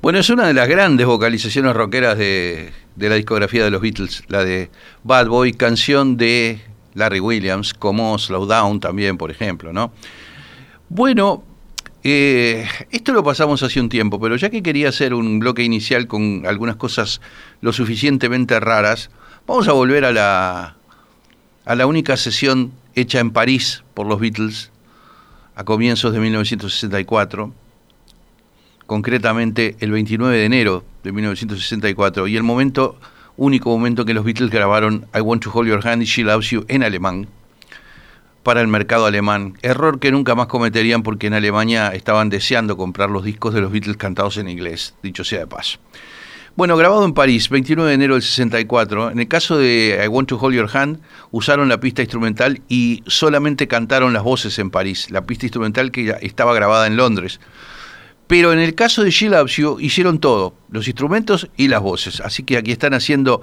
Bueno, 0.01 0.17
es 0.17 0.29
una 0.31 0.47
de 0.47 0.55
las 0.55 0.67
grandes 0.67 1.05
vocalizaciones 1.05 1.75
rockeras 1.75 2.17
de, 2.17 2.71
de 2.95 3.09
la 3.09 3.15
discografía 3.15 3.63
de 3.63 3.69
los 3.69 3.79
Beatles, 3.79 4.23
la 4.27 4.43
de 4.43 4.71
Bad 5.03 5.27
Boy, 5.27 5.53
canción 5.53 6.17
de 6.17 6.59
Larry 6.95 7.19
Williams, 7.19 7.75
como 7.75 8.17
Slow 8.17 8.47
Down 8.47 8.79
también, 8.79 9.19
por 9.19 9.29
ejemplo, 9.29 9.71
¿no? 9.71 9.93
Bueno, 10.89 11.43
eh, 12.03 12.67
esto 12.89 13.13
lo 13.13 13.23
pasamos 13.23 13.61
hace 13.61 13.79
un 13.79 13.89
tiempo, 13.89 14.19
pero 14.19 14.35
ya 14.35 14.49
que 14.49 14.63
quería 14.63 14.89
hacer 14.89 15.13
un 15.13 15.37
bloque 15.37 15.61
inicial 15.61 16.07
con 16.07 16.47
algunas 16.47 16.75
cosas 16.77 17.21
lo 17.61 17.71
suficientemente 17.71 18.59
raras, 18.59 19.11
vamos 19.45 19.67
a 19.67 19.73
volver 19.73 20.05
a 20.05 20.11
la, 20.11 20.77
a 21.65 21.75
la 21.75 21.85
única 21.85 22.17
sesión 22.17 22.71
hecha 22.95 23.19
en 23.19 23.31
París 23.31 23.83
por 23.93 24.07
los 24.07 24.19
Beatles 24.19 24.71
a 25.55 25.63
comienzos 25.63 26.13
de 26.13 26.19
1964, 26.19 27.53
concretamente 28.85 29.75
el 29.79 29.91
29 29.91 30.37
de 30.37 30.45
enero 30.45 30.83
de 31.03 31.11
1964, 31.11 32.27
y 32.27 32.37
el 32.37 32.43
momento, 32.43 32.97
único 33.37 33.69
momento 33.69 34.05
que 34.05 34.13
los 34.13 34.25
Beatles 34.25 34.49
grabaron 34.49 35.07
I 35.13 35.19
Want 35.19 35.43
to 35.43 35.51
Hold 35.51 35.69
Your 35.69 35.87
Hand 35.87 36.03
She 36.03 36.23
Loves 36.23 36.49
You 36.49 36.65
en 36.67 36.83
alemán 36.83 37.27
para 38.43 38.61
el 38.61 38.67
mercado 38.67 39.05
alemán. 39.05 39.57
Error 39.61 39.99
que 39.99 40.11
nunca 40.11 40.35
más 40.35 40.47
cometerían 40.47 41.03
porque 41.03 41.27
en 41.27 41.33
Alemania 41.33 41.89
estaban 41.89 42.29
deseando 42.29 42.75
comprar 42.77 43.09
los 43.09 43.23
discos 43.23 43.53
de 43.53 43.61
los 43.61 43.71
Beatles 43.71 43.97
cantados 43.97 44.37
en 44.37 44.49
inglés, 44.49 44.95
dicho 45.03 45.23
sea 45.23 45.39
de 45.39 45.47
paso. 45.47 45.79
Bueno, 46.57 46.75
grabado 46.75 47.05
en 47.05 47.13
París, 47.13 47.49
29 47.49 47.87
de 47.87 47.95
enero 47.95 48.15
del 48.15 48.23
64. 48.23 49.11
En 49.11 49.19
el 49.19 49.27
caso 49.29 49.57
de 49.57 50.01
I 50.03 50.07
Want 50.09 50.27
to 50.27 50.37
Hold 50.37 50.53
Your 50.53 50.69
Hand, 50.71 50.99
usaron 51.31 51.69
la 51.69 51.79
pista 51.79 52.01
instrumental 52.01 52.61
y 52.67 53.03
solamente 53.07 53.69
cantaron 53.69 54.11
las 54.11 54.23
voces 54.23 54.59
en 54.59 54.69
París, 54.69 55.09
la 55.11 55.25
pista 55.25 55.45
instrumental 55.45 55.91
que 55.91 56.13
estaba 56.21 56.53
grabada 56.53 56.87
en 56.87 56.97
Londres. 56.97 57.39
Pero 58.27 58.51
en 58.51 58.59
el 58.59 58.75
caso 58.75 59.01
de 59.01 59.11
She 59.11 59.29
Loves 59.29 59.55
You, 59.55 59.79
hicieron 59.79 60.19
todo, 60.19 60.53
los 60.69 60.87
instrumentos 60.87 61.49
y 61.55 61.69
las 61.69 61.81
voces. 61.81 62.19
Así 62.19 62.43
que 62.43 62.57
aquí 62.57 62.73
están 62.73 62.93
haciendo. 62.93 63.41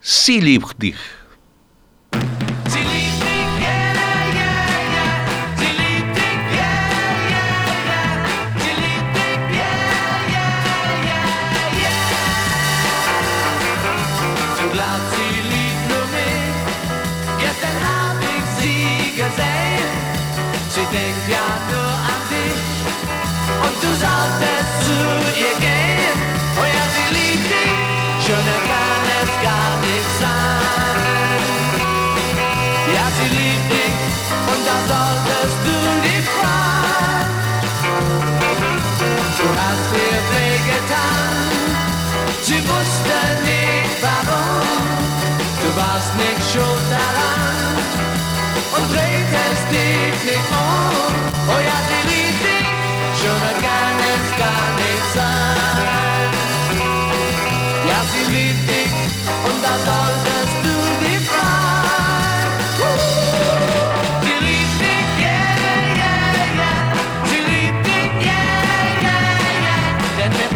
Sie 0.00 0.40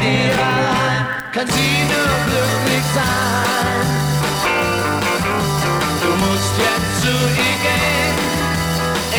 dir 0.06 0.38
allein 0.54 1.02
kann 1.32 1.48
sie 1.56 1.76
nur 1.92 2.14
glücklich 2.28 2.86
sein. 2.98 3.86
Du 6.02 6.10
musst 6.24 6.54
jetzt 6.66 6.94
zu 7.02 7.14
ihr 7.46 7.56
gehen, 7.66 8.16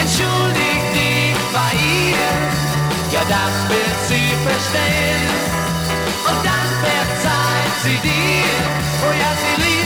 entschuldig 0.01 0.79
dich 0.97 1.37
bei 1.57 1.71
ihr. 1.95 2.31
Ja, 3.13 3.23
das 3.35 3.55
wird 3.71 3.99
sie 4.09 4.29
verstehen. 4.47 5.23
Und 6.29 6.39
dann 6.49 6.69
verzeiht 6.83 7.75
sie 7.83 7.97
dir. 8.07 8.57
Oh 9.05 9.13
ja, 9.21 9.31
sie 9.41 9.55
liebt 9.63 9.76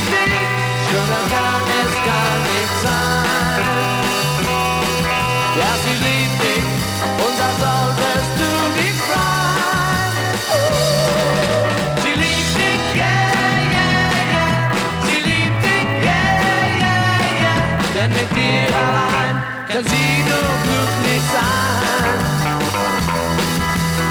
sie 19.86 20.24
nur 20.30 20.52
glücklich 20.66 21.24
sein. 21.36 22.20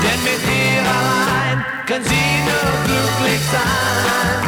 Denn 0.02 0.20
mit 0.24 0.40
dir 0.48 0.82
allein 0.98 1.64
kann 1.86 2.02
sie 2.04 2.30
nur 2.48 2.70
glücklich 2.86 3.42
sein. 3.52 4.38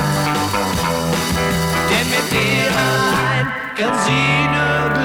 Denn 1.91 2.09
mit 2.15 2.27
dir 2.33 2.71
allein 2.87 3.47
kann 3.77 3.95
sie 4.05 4.49
nur 4.55 4.81
glücklich 4.91 5.02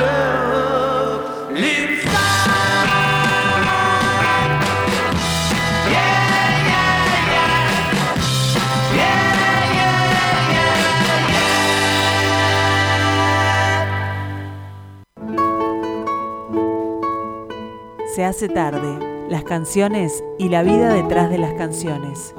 hace 18.27 18.49
tarde, 18.49 19.27
las 19.29 19.45
canciones 19.45 20.21
y 20.37 20.49
la 20.49 20.61
vida 20.61 20.93
detrás 20.93 21.29
de 21.29 21.37
las 21.37 21.53
canciones. 21.53 22.35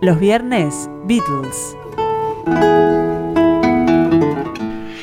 Los 0.00 0.18
viernes, 0.18 0.88
Beatles. 1.04 1.76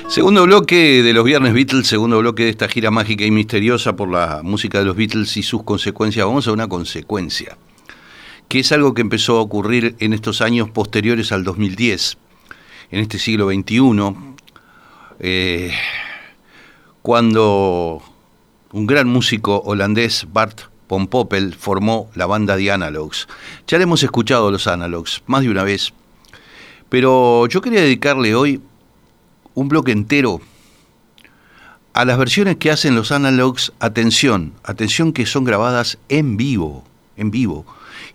Segundo 0.08 0.44
bloque 0.46 1.04
de 1.04 1.14
los 1.14 1.24
Viernes 1.24 1.54
Beatles, 1.54 1.88
segundo 1.88 2.20
bloque 2.20 2.44
de 2.44 2.50
esta 2.50 2.68
gira 2.68 2.90
mágica 2.90 3.24
y 3.24 3.32
misteriosa 3.32 3.96
por 3.96 4.10
la 4.10 4.42
música 4.44 4.80
de 4.80 4.86
los 4.86 4.96
Beatles 4.96 5.38
y 5.38 5.44
sus 5.44 5.64
consecuencias. 5.64 6.26
Vamos 6.26 6.48
a 6.48 6.52
una 6.54 6.68
consecuencia, 6.68 7.58
que 8.48 8.60
es 8.60 8.72
algo 8.72 8.96
que 8.96 9.02
empezó 9.02 9.38
a 9.38 9.42
ocurrir 9.42 9.96
en 10.00 10.14
estos 10.14 10.42
años 10.42 10.72
posteriores 10.72 11.32
al 11.32 11.44
2010, 11.44 12.18
en 12.90 13.00
este 13.00 13.20
siglo 13.20 13.50
XXI, 13.50 14.16
eh, 15.20 15.72
cuando 17.04 18.02
un 18.72 18.88
gran 18.88 19.08
músico 19.10 19.62
holandés, 19.66 20.26
Bart 20.32 20.62
von 20.88 21.08
Poppel, 21.08 21.54
formó 21.54 22.10
la 22.16 22.26
banda 22.26 22.56
de 22.56 22.72
Analogs. 22.72 23.28
Ya 23.68 23.78
le 23.78 23.84
hemos 23.84 24.04
escuchado 24.04 24.50
los 24.50 24.68
Analogs 24.68 25.22
más 25.28 25.42
de 25.44 25.50
una 25.50 25.64
vez, 25.64 25.94
pero 26.88 27.46
yo 27.48 27.62
quería 27.62 27.82
dedicarle 27.82 28.34
hoy 28.36 28.62
un 29.54 29.68
bloque 29.68 29.92
entero 29.92 30.40
a 31.94 32.06
las 32.06 32.18
versiones 32.18 32.56
que 32.56 32.72
hacen 32.72 32.96
los 32.96 33.12
analogs, 33.12 33.74
atención, 33.80 34.54
atención 34.64 35.14
que 35.14 35.28
son 35.28 35.44
grabadas 35.44 36.00
en 36.10 36.38
vivo, 36.38 36.86
en 37.18 37.30
vivo. 37.32 37.66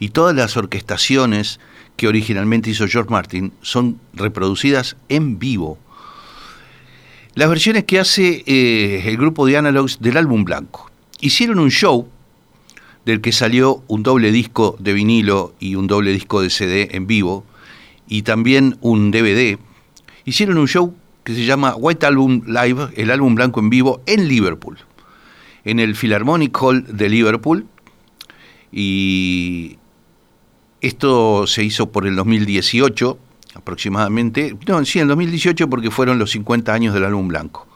Y 0.00 0.08
todas 0.08 0.34
las 0.34 0.56
orquestaciones 0.56 1.60
que 1.96 2.08
originalmente 2.08 2.70
hizo 2.70 2.88
George 2.88 3.10
Martin 3.10 3.52
son 3.60 4.00
reproducidas 4.14 4.96
en 5.08 5.38
vivo. 5.38 5.78
Las 7.38 7.48
versiones 7.48 7.84
que 7.84 8.00
hace 8.00 8.42
eh, 8.46 9.04
el 9.06 9.16
grupo 9.16 9.46
de 9.46 9.56
analogs 9.56 10.00
del 10.00 10.16
álbum 10.16 10.42
blanco. 10.42 10.90
Hicieron 11.20 11.60
un 11.60 11.70
show 11.70 12.08
del 13.04 13.20
que 13.20 13.30
salió 13.30 13.84
un 13.86 14.02
doble 14.02 14.32
disco 14.32 14.74
de 14.80 14.92
vinilo 14.92 15.54
y 15.60 15.76
un 15.76 15.86
doble 15.86 16.10
disco 16.10 16.42
de 16.42 16.50
CD 16.50 16.88
en 16.90 17.06
vivo 17.06 17.44
y 18.08 18.22
también 18.22 18.76
un 18.80 19.12
DVD. 19.12 19.56
Hicieron 20.24 20.58
un 20.58 20.66
show 20.66 20.96
que 21.22 21.32
se 21.32 21.44
llama 21.44 21.76
White 21.76 22.06
Album 22.06 22.42
Live, 22.44 22.88
el 22.96 23.08
álbum 23.12 23.36
blanco 23.36 23.60
en 23.60 23.70
vivo, 23.70 24.02
en 24.06 24.26
Liverpool, 24.26 24.76
en 25.64 25.78
el 25.78 25.94
Philharmonic 25.94 26.60
Hall 26.60 26.86
de 26.88 27.08
Liverpool. 27.08 27.68
Y 28.72 29.78
esto 30.80 31.46
se 31.46 31.62
hizo 31.62 31.92
por 31.92 32.04
el 32.04 32.16
2018 32.16 33.16
aproximadamente. 33.58 34.56
No, 34.66 34.84
sí, 34.84 34.98
en 34.98 35.02
el 35.02 35.08
2018 35.08 35.68
porque 35.68 35.90
fueron 35.90 36.18
los 36.18 36.30
50 36.30 36.72
años 36.72 36.94
del 36.94 37.04
álbum 37.04 37.28
blanco. 37.28 37.66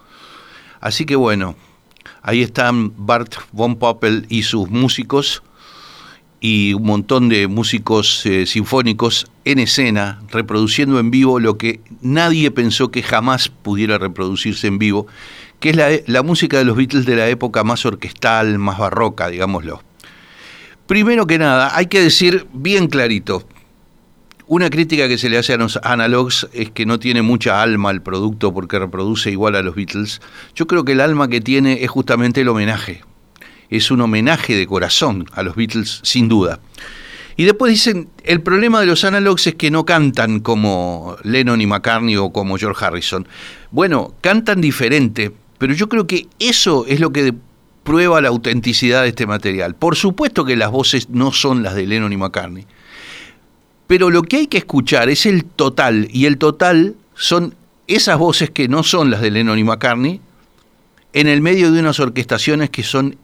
Así 0.81 1.05
que 1.05 1.17
bueno, 1.17 1.55
ahí 2.23 2.43
están 2.43 2.93
Bart 2.97 3.35
von 3.53 3.77
Poppel 3.77 4.27
y 4.29 4.43
sus 4.45 4.71
músicos 4.71 5.43
y 6.41 6.75
un 6.75 6.83
montón 6.83 7.29
de 7.29 7.47
músicos 7.47 8.27
eh, 8.27 8.47
sinfónicos 8.47 9.31
en 9.45 9.61
escena, 9.61 10.21
reproduciendo 10.31 10.99
en 10.99 11.13
vivo 11.13 11.39
lo 11.39 11.57
que 11.57 11.81
nadie 12.01 12.51
pensó 12.51 12.91
que 12.91 13.03
jamás 13.03 13.49
pudiera 13.49 13.97
reproducirse 13.97 14.67
en 14.67 14.79
vivo, 14.79 15.07
que 15.61 15.71
es 15.71 15.77
la, 15.77 15.91
la 16.07 16.23
música 16.25 16.59
de 16.59 16.65
los 16.65 16.77
Beatles 16.77 17.07
de 17.07 17.15
la 17.15 17.29
época 17.29 17.63
más 17.63 17.87
orquestal, 17.87 18.59
más 18.59 18.79
barroca, 18.79 19.29
digámoslo. 19.29 19.83
Primero 20.89 21.29
que 21.29 21.39
nada, 21.39 21.77
hay 21.77 21.87
que 21.87 22.01
decir 22.01 22.49
bien 22.53 22.89
clarito, 22.89 23.47
una 24.53 24.69
crítica 24.69 25.09
que 25.09 25.17
se 25.17 25.31
le 25.31 25.39
hace 25.39 25.55
a 25.55 25.57
los 25.57 25.81
analogs 25.83 26.47
es 26.53 26.71
que 26.71 26.85
no 26.85 26.99
tiene 26.99 27.23
mucha 27.23 27.63
alma 27.63 27.91
el 27.91 28.03
producto 28.03 28.53
porque 28.53 28.79
reproduce 28.79 29.31
igual 29.31 29.57
a 29.57 29.63
los 29.63 29.75
Beatles. 29.75 30.21
Yo 30.55 30.67
creo 30.67 30.85
que 30.85 30.93
el 30.93 31.01
alma 31.01 31.29
que 31.29 31.41
tiene 31.41 31.83
es 31.83 31.91
justamente 31.91 32.43
el 32.43 32.49
homenaje. 32.49 33.01
Es 33.71 33.91
un 33.91 34.03
homenaje 34.03 34.55
de 34.55 34.67
corazón 34.67 35.25
a 35.33 35.43
los 35.43 35.57
Beatles, 35.57 36.01
sin 36.03 36.29
duda. 36.29 36.61
Y 37.39 37.45
después 37.45 37.73
dicen, 37.73 38.11
el 38.25 38.43
problema 38.43 38.79
de 38.81 38.85
los 38.85 39.05
analogs 39.05 39.47
es 39.47 39.55
que 39.55 39.71
no 39.71 39.87
cantan 39.87 40.41
como 40.41 41.17
Lennon 41.23 41.63
y 41.63 41.67
McCartney 41.67 42.19
o 42.19 42.31
como 42.31 42.59
George 42.59 42.85
Harrison. 42.85 43.27
Bueno, 43.71 44.13
cantan 44.21 44.61
diferente, 44.61 45.33
pero 45.57 45.73
yo 45.73 45.89
creo 45.89 46.07
que 46.07 46.27
eso 46.39 46.85
es 46.87 47.01
lo 47.01 47.11
que 47.11 47.33
prueba 47.85 48.21
la 48.21 48.29
autenticidad 48.29 49.01
de 49.01 49.09
este 49.09 49.27
material. 49.27 49.77
Por 49.77 49.97
supuesto 49.97 50.45
que 50.45 50.57
las 50.57 50.71
voces 50.71 51.09
no 51.09 51.33
son 51.33 51.63
las 51.63 51.75
de 51.75 51.87
Lennon 51.87 52.13
y 52.13 52.19
McCartney, 52.19 52.67
pero 53.87 54.11
lo 54.11 54.23
que 54.23 54.37
hay 54.37 54.47
que 54.47 54.59
escuchar 54.59 55.09
es 55.09 55.27
el 55.27 55.45
total, 55.45 56.09
y 56.13 56.27
el 56.27 56.39
total 56.39 56.95
son 57.15 57.55
esas 57.87 58.19
voces 58.19 58.51
que 58.51 58.69
no 58.69 58.83
son 58.83 59.11
las 59.11 59.21
de 59.21 59.31
Lennon 59.31 59.59
y 59.59 59.65
McCartney, 59.65 60.21
en 61.13 61.29
el 61.29 61.41
medio 61.41 61.73
de 61.73 61.81
unas 61.81 62.01
orquestaciones 62.01 62.71
que 62.71 62.83
son 62.83 63.17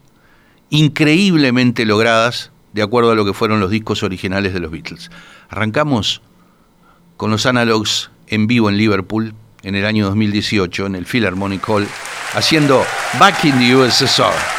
increíblemente 0.71 1.87
logradas 1.87 2.51
de 2.73 2.83
acuerdo 2.83 3.12
a 3.12 3.14
lo 3.14 3.25
que 3.25 3.33
fueron 3.33 3.61
los 3.61 3.71
discos 3.71 4.03
originales 4.03 4.53
de 4.53 4.61
los 4.61 4.71
Beatles. 4.71 5.11
Arrancamos 5.49 6.21
con 7.16 7.31
los 7.31 7.47
analogs 7.47 8.11
en 8.27 8.47
vivo 8.47 8.68
en 8.68 8.77
Liverpool 8.77 9.35
en 9.62 9.75
el 9.75 9.87
año 9.87 10.07
2018 10.07 10.87
en 10.87 10.94
el 10.94 11.07
Philharmonic 11.07 11.66
Hall 11.68 11.87
haciendo 12.35 12.85
Back 13.18 13.44
in 13.44 13.59
the 13.59 13.75
USSR. 13.75 14.58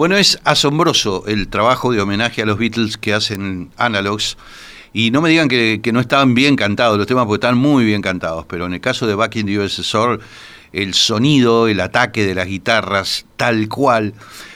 Bueno, 0.00 0.16
es 0.16 0.38
asombroso 0.44 1.24
el 1.26 1.48
trabajo 1.48 1.92
de 1.92 2.00
homenaje 2.00 2.40
a 2.40 2.46
los 2.46 2.56
Beatles 2.56 2.96
que 2.96 3.12
hacen 3.12 3.70
Analogs. 3.76 4.38
Y 4.94 5.10
no 5.10 5.20
me 5.20 5.28
digan 5.28 5.46
que, 5.46 5.78
no 5.92 6.00
estaban 6.00 6.32
bien 6.32 6.56
cantados 6.56 6.96
los 6.96 7.06
temas, 7.06 7.26
porque 7.26 7.46
están 7.46 7.58
muy 7.58 7.84
bien 7.84 8.00
cantados. 8.00 8.46
Pero 8.48 8.64
en 8.64 8.72
el 8.72 8.80
caso 8.80 9.06
de 9.06 9.14
Back 9.14 9.36
in 9.36 9.44
the 9.44 9.58
USSR, 9.58 10.18
el 10.72 10.94
sonido, 10.94 11.68
el 11.68 11.80
ataque 11.80 12.24
de 12.24 12.34
las 12.34 12.46
guitarras, 12.46 13.26
tal 13.36 13.68
cual. 13.68 14.14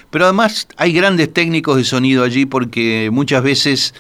Pero 0.09 0.25
además 0.25 0.67
hay 0.79 0.95
grandes 0.95 1.31
técnicos 1.31 1.77
de 1.77 1.85
sonido 1.85 2.25
allí 2.25 2.47
porque 2.47 3.11
muchas 3.13 3.43
veces 3.43 3.93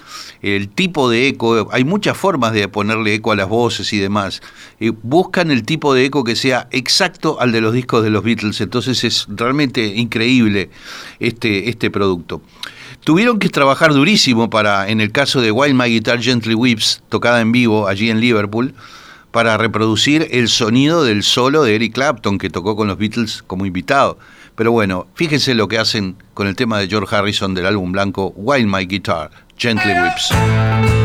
el 0.42 0.68
tipo 0.68 1.08
de 1.10 1.28
eco, 1.28 1.68
hay 1.72 1.84
muchas 1.84 2.16
formas 2.16 2.52
de 2.52 2.68
ponerle 2.68 3.14
eco 3.14 3.32
a 3.32 3.37
las 3.37 3.48
voces 3.48 3.92
y 3.92 3.98
demás. 3.98 4.42
Buscan 5.02 5.50
el 5.50 5.64
tipo 5.64 5.94
de 5.94 6.04
eco 6.04 6.24
que 6.24 6.37
sea 6.37 6.68
exacto 6.70 7.40
al 7.40 7.52
de 7.52 7.60
los 7.60 7.72
discos 7.72 8.02
de 8.02 8.10
los 8.10 8.24
Beatles, 8.24 8.60
entonces 8.60 9.04
es 9.04 9.26
realmente 9.28 9.84
increíble 9.87 10.70
este, 11.20 11.68
este 11.68 11.90
producto. 11.90 12.42
Tuvieron 13.04 13.38
que 13.38 13.50
trabajar 13.50 13.92
durísimo 13.92 14.48
para, 14.48 14.88
en 14.88 15.00
el 15.00 15.12
caso 15.12 15.42
de 15.42 15.50
While 15.50 15.74
My 15.74 15.90
Guitar 15.90 16.22
Gently 16.22 16.54
Weeps, 16.54 17.02
tocada 17.10 17.42
en 17.42 17.52
vivo 17.52 17.87
allí 17.87 18.08
en 18.08 18.18
Liverpool, 18.18 18.74
para 19.30 19.58
reproducir 19.58 20.28
el 20.30 20.48
sonido 20.48 21.04
del 21.04 21.22
solo 21.22 21.64
de 21.64 21.74
Eric 21.74 21.92
Clapton, 21.92 22.38
que 22.38 22.48
tocó 22.48 22.76
con 22.76 22.88
los 22.88 22.96
Beatles 22.96 23.42
como 23.46 23.66
invitado. 23.66 24.18
Pero 24.54 24.72
bueno, 24.72 25.06
fíjense 25.14 25.54
lo 25.54 25.68
que 25.68 25.78
hacen 25.78 26.16
con 26.32 26.46
el 26.46 26.56
tema 26.56 26.78
de 26.78 26.88
George 26.88 27.14
Harrison 27.14 27.52
del 27.52 27.66
álbum 27.66 27.92
blanco 27.92 28.32
While 28.37 28.66
My 28.66 28.87
Guitar 28.87 29.43
Gently 29.64 29.94
Weeps. 29.94 31.04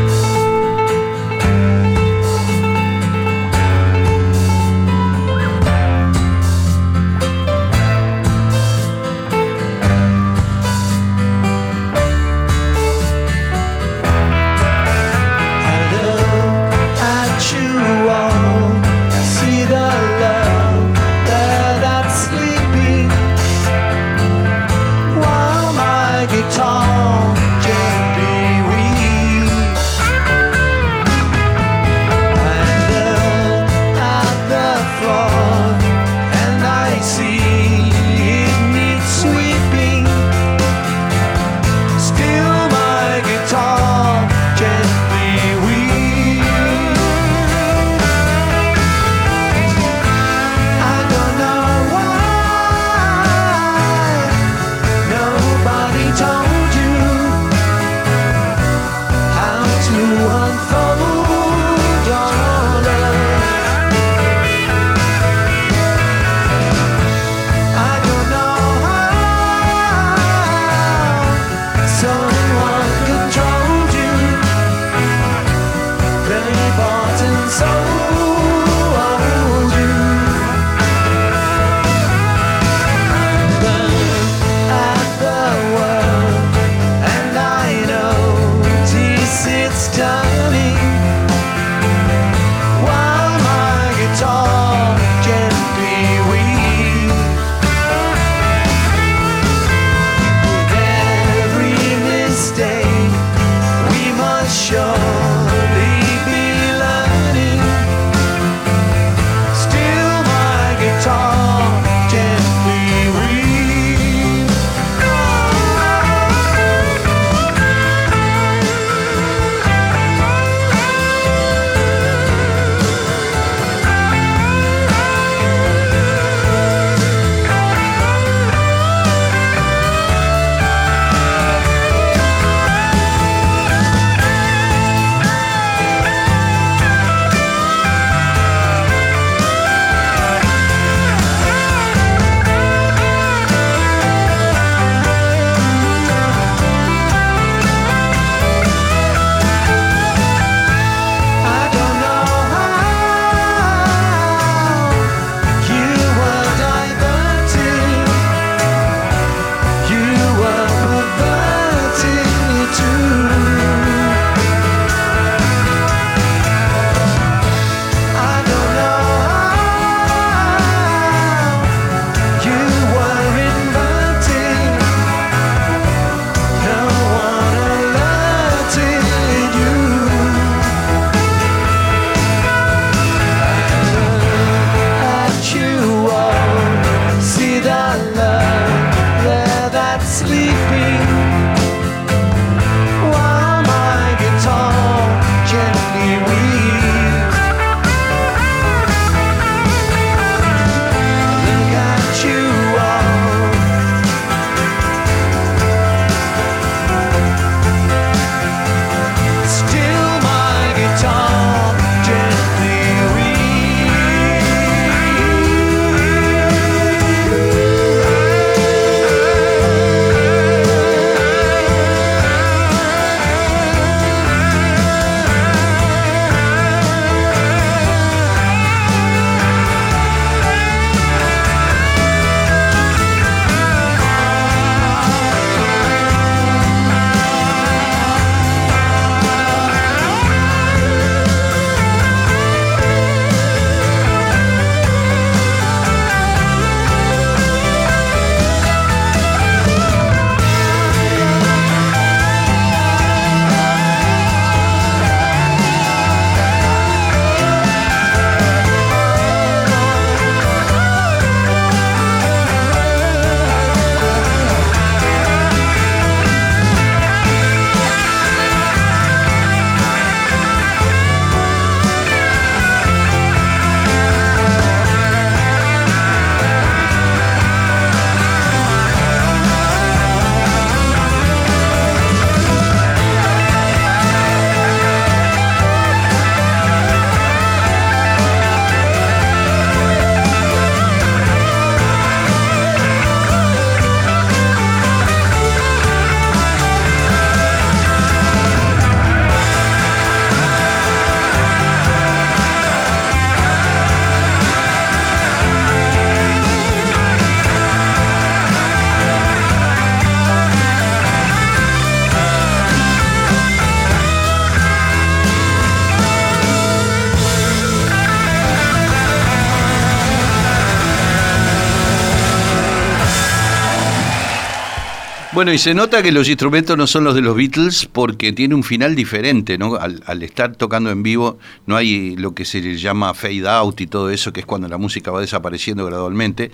Bueno, 325.40 325.54
y 325.54 325.58
se 325.58 325.72
nota 325.72 326.02
que 326.02 326.12
los 326.12 326.28
instrumentos 326.28 326.76
no 326.76 326.86
son 326.86 327.02
los 327.02 327.14
de 327.14 327.22
los 327.22 327.34
Beatles 327.34 327.88
porque 327.90 328.30
tiene 328.34 328.54
un 328.54 328.62
final 328.62 328.94
diferente, 328.94 329.56
¿no? 329.56 329.76
Al, 329.76 330.02
al 330.04 330.22
estar 330.22 330.54
tocando 330.54 330.90
en 330.90 331.02
vivo 331.02 331.38
no 331.64 331.76
hay 331.76 332.14
lo 332.14 332.34
que 332.34 332.44
se 332.44 332.60
llama 332.76 333.14
fade 333.14 333.48
out 333.48 333.80
y 333.80 333.86
todo 333.86 334.10
eso, 334.10 334.34
que 334.34 334.40
es 334.40 334.46
cuando 334.46 334.68
la 334.68 334.76
música 334.76 335.10
va 335.10 335.22
desapareciendo 335.22 335.86
gradualmente, 335.86 336.50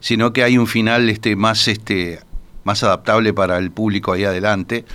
sino 0.00 0.32
que 0.32 0.42
hay 0.42 0.56
un 0.56 0.66
final 0.66 1.10
este, 1.10 1.36
más, 1.36 1.68
este, 1.68 2.18
más 2.64 2.82
adaptable 2.82 3.34
para 3.34 3.58
el 3.58 3.70
público 3.70 4.14
ahí 4.14 4.24
adelante. 4.24 4.86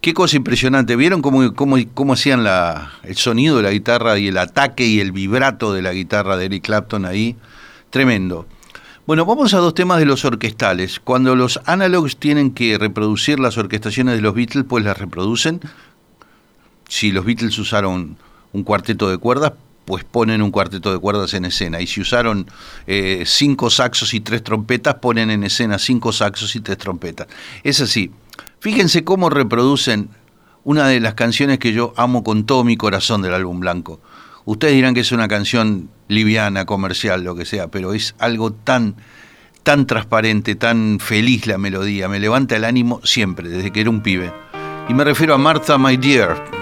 Qué 0.00 0.12
cosa 0.12 0.34
impresionante. 0.34 0.96
¿Vieron 0.96 1.22
cómo, 1.22 1.54
cómo, 1.54 1.76
cómo 1.94 2.14
hacían 2.14 2.42
la, 2.42 2.94
el 3.04 3.14
sonido 3.14 3.58
de 3.58 3.62
la 3.62 3.70
guitarra 3.70 4.18
y 4.18 4.26
el 4.26 4.38
ataque 4.38 4.84
y 4.84 4.98
el 4.98 5.12
vibrato 5.12 5.72
de 5.72 5.82
la 5.82 5.92
guitarra 5.92 6.36
de 6.36 6.46
Eric 6.46 6.64
Clapton 6.64 7.04
ahí? 7.04 7.36
Tremendo. 7.90 8.48
Bueno, 9.06 9.24
vamos 9.24 9.54
a 9.54 9.58
dos 9.58 9.72
temas 9.72 10.00
de 10.00 10.04
los 10.04 10.24
orquestales. 10.24 10.98
Cuando 10.98 11.36
los 11.36 11.60
analogs 11.64 12.16
tienen 12.16 12.50
que 12.50 12.76
reproducir 12.76 13.38
las 13.38 13.56
orquestaciones 13.56 14.16
de 14.16 14.20
los 14.20 14.34
Beatles, 14.34 14.64
pues 14.68 14.84
las 14.84 14.98
reproducen. 14.98 15.60
Si 16.88 17.12
los 17.12 17.24
Beatles 17.24 17.56
usaron 17.60 18.16
un 18.52 18.64
cuarteto 18.64 19.08
de 19.08 19.18
cuerdas, 19.18 19.52
pues 19.84 20.02
ponen 20.02 20.42
un 20.42 20.50
cuarteto 20.50 20.90
de 20.92 20.98
cuerdas 20.98 21.34
en 21.34 21.44
escena. 21.44 21.80
Y 21.80 21.86
si 21.86 22.00
usaron 22.00 22.48
eh, 22.88 23.22
cinco 23.26 23.70
saxos 23.70 24.12
y 24.12 24.18
tres 24.18 24.42
trompetas, 24.42 24.96
ponen 24.96 25.30
en 25.30 25.44
escena 25.44 25.78
cinco 25.78 26.10
saxos 26.10 26.56
y 26.56 26.60
tres 26.60 26.78
trompetas. 26.78 27.28
Es 27.62 27.80
así. 27.80 28.10
Fíjense 28.58 29.04
cómo 29.04 29.30
reproducen 29.30 30.08
una 30.64 30.88
de 30.88 30.98
las 30.98 31.14
canciones 31.14 31.60
que 31.60 31.72
yo 31.72 31.94
amo 31.96 32.24
con 32.24 32.44
todo 32.44 32.64
mi 32.64 32.76
corazón 32.76 33.22
del 33.22 33.34
álbum 33.34 33.60
blanco. 33.60 34.00
Ustedes 34.46 34.74
dirán 34.74 34.94
que 34.94 35.00
es 35.00 35.10
una 35.10 35.26
canción 35.26 35.90
liviana, 36.06 36.66
comercial, 36.66 37.24
lo 37.24 37.34
que 37.34 37.44
sea, 37.44 37.66
pero 37.66 37.92
es 37.94 38.14
algo 38.20 38.52
tan, 38.52 38.94
tan 39.64 39.88
transparente, 39.88 40.54
tan 40.54 41.00
feliz 41.00 41.48
la 41.48 41.58
melodía. 41.58 42.08
Me 42.08 42.20
levanta 42.20 42.54
el 42.54 42.64
ánimo 42.64 43.00
siempre, 43.02 43.48
desde 43.48 43.72
que 43.72 43.80
era 43.80 43.90
un 43.90 44.02
pibe. 44.02 44.32
Y 44.88 44.94
me 44.94 45.02
refiero 45.02 45.34
a 45.34 45.38
Martha, 45.38 45.78
My 45.78 45.96
Dear. 45.96 46.55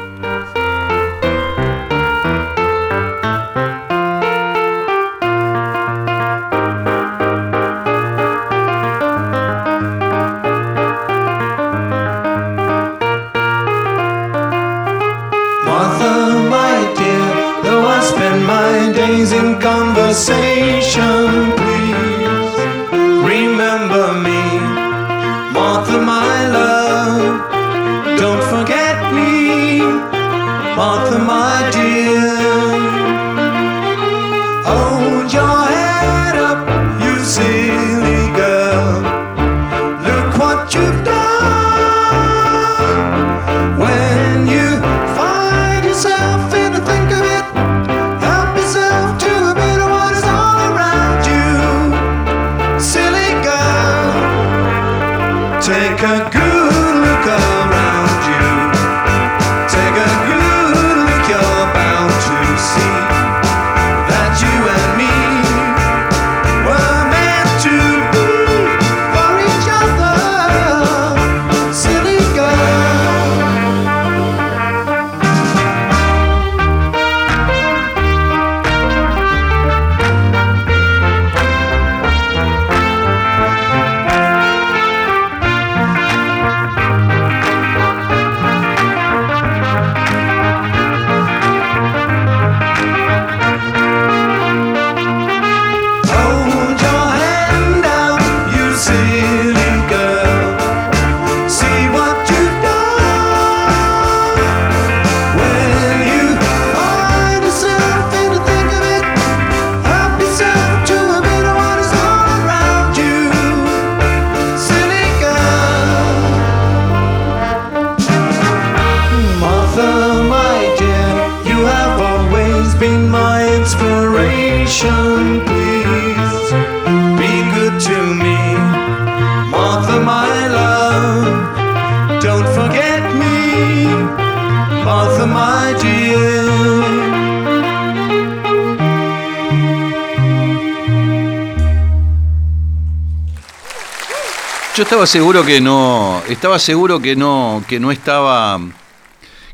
Yo 144.77 144.83
estaba 144.83 145.07
seguro 145.07 145.47
que 145.47 145.61
no, 145.61 146.21
estaba 146.29 146.59
seguro 146.59 146.99
que 146.99 147.15
no, 147.15 147.63
que 147.69 147.79
no 147.79 147.93
estaba, 147.93 148.59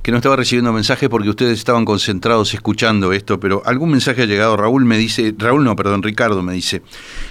que 0.02 0.12
no 0.12 0.16
estaba 0.16 0.34
recibiendo 0.34 0.72
mensajes 0.72 1.10
porque 1.10 1.28
ustedes 1.28 1.58
estaban 1.58 1.84
concentrados 1.84 2.54
escuchando 2.54 3.12
esto, 3.12 3.38
pero 3.38 3.60
algún 3.66 3.90
mensaje 3.90 4.22
ha 4.22 4.24
llegado. 4.24 4.56
Raúl 4.56 4.86
me 4.86 4.96
dice, 4.96 5.34
Raúl 5.36 5.62
no, 5.62 5.76
perdón, 5.76 6.02
Ricardo 6.02 6.40
me 6.40 6.54
dice, 6.54 6.80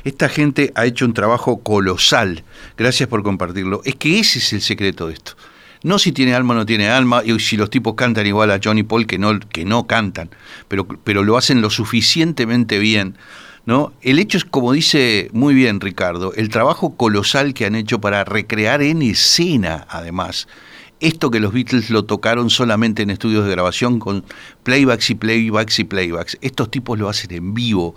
esta 0.04 0.30
gente 0.30 0.72
ha 0.76 0.86
hecho 0.86 1.04
un 1.04 1.16
trabajo 1.16 1.64
colosal. 1.64 2.44
Gracias 2.78 3.10
por 3.10 3.24
compartirlo. 3.24 3.82
Es 3.84 3.96
que 3.96 4.20
ese 4.20 4.38
es 4.38 4.54
el 4.54 4.62
secreto 4.62 5.08
de 5.08 5.16
esto. 5.16 5.32
No 5.82 5.98
si 5.98 6.12
tiene 6.12 6.36
alma 6.36 6.54
o 6.54 6.58
no 6.58 6.68
tiene 6.68 6.90
alma, 6.90 7.24
y 7.26 7.40
si 7.40 7.58
los 7.58 7.72
tipos 7.72 7.96
cantan 7.96 8.28
igual 8.28 8.52
a 8.52 8.60
Johnny 8.64 8.84
Paul 8.84 9.08
que 9.08 9.18
no, 9.18 9.40
que 9.40 9.66
no 9.66 9.88
cantan, 9.88 10.30
pero, 10.68 10.88
pero 10.88 11.24
lo 11.24 11.38
hacen 11.38 11.60
lo 11.60 11.72
suficientemente 11.72 12.78
bien. 12.78 13.18
¿No? 13.70 13.94
El 14.02 14.18
hecho 14.18 14.40
es, 14.40 14.46
como 14.46 14.72
dice 14.74 15.30
muy 15.32 15.54
bien 15.54 15.80
Ricardo, 15.80 16.34
el 16.34 16.50
trabajo 16.50 16.96
colosal 16.96 17.54
que 17.54 17.68
han 17.68 17.76
hecho 17.76 18.02
para 18.02 18.24
recrear 18.24 18.82
en 18.82 19.04
escena, 19.04 19.86
además, 19.90 20.48
esto 21.00 21.30
que 21.30 21.40
los 21.40 21.54
Beatles 21.54 21.92
lo 21.92 22.04
tocaron 22.04 22.50
solamente 22.50 23.04
en 23.04 23.12
estudios 23.12 23.46
de 23.46 23.52
grabación 23.52 24.00
con 24.00 24.26
playbacks 24.64 25.12
y 25.12 25.16
playbacks 25.16 25.78
y 25.78 25.84
playbacks. 25.84 26.40
Estos 26.42 26.72
tipos 26.72 26.98
lo 26.98 27.10
hacen 27.10 27.32
en 27.32 27.54
vivo. 27.54 27.94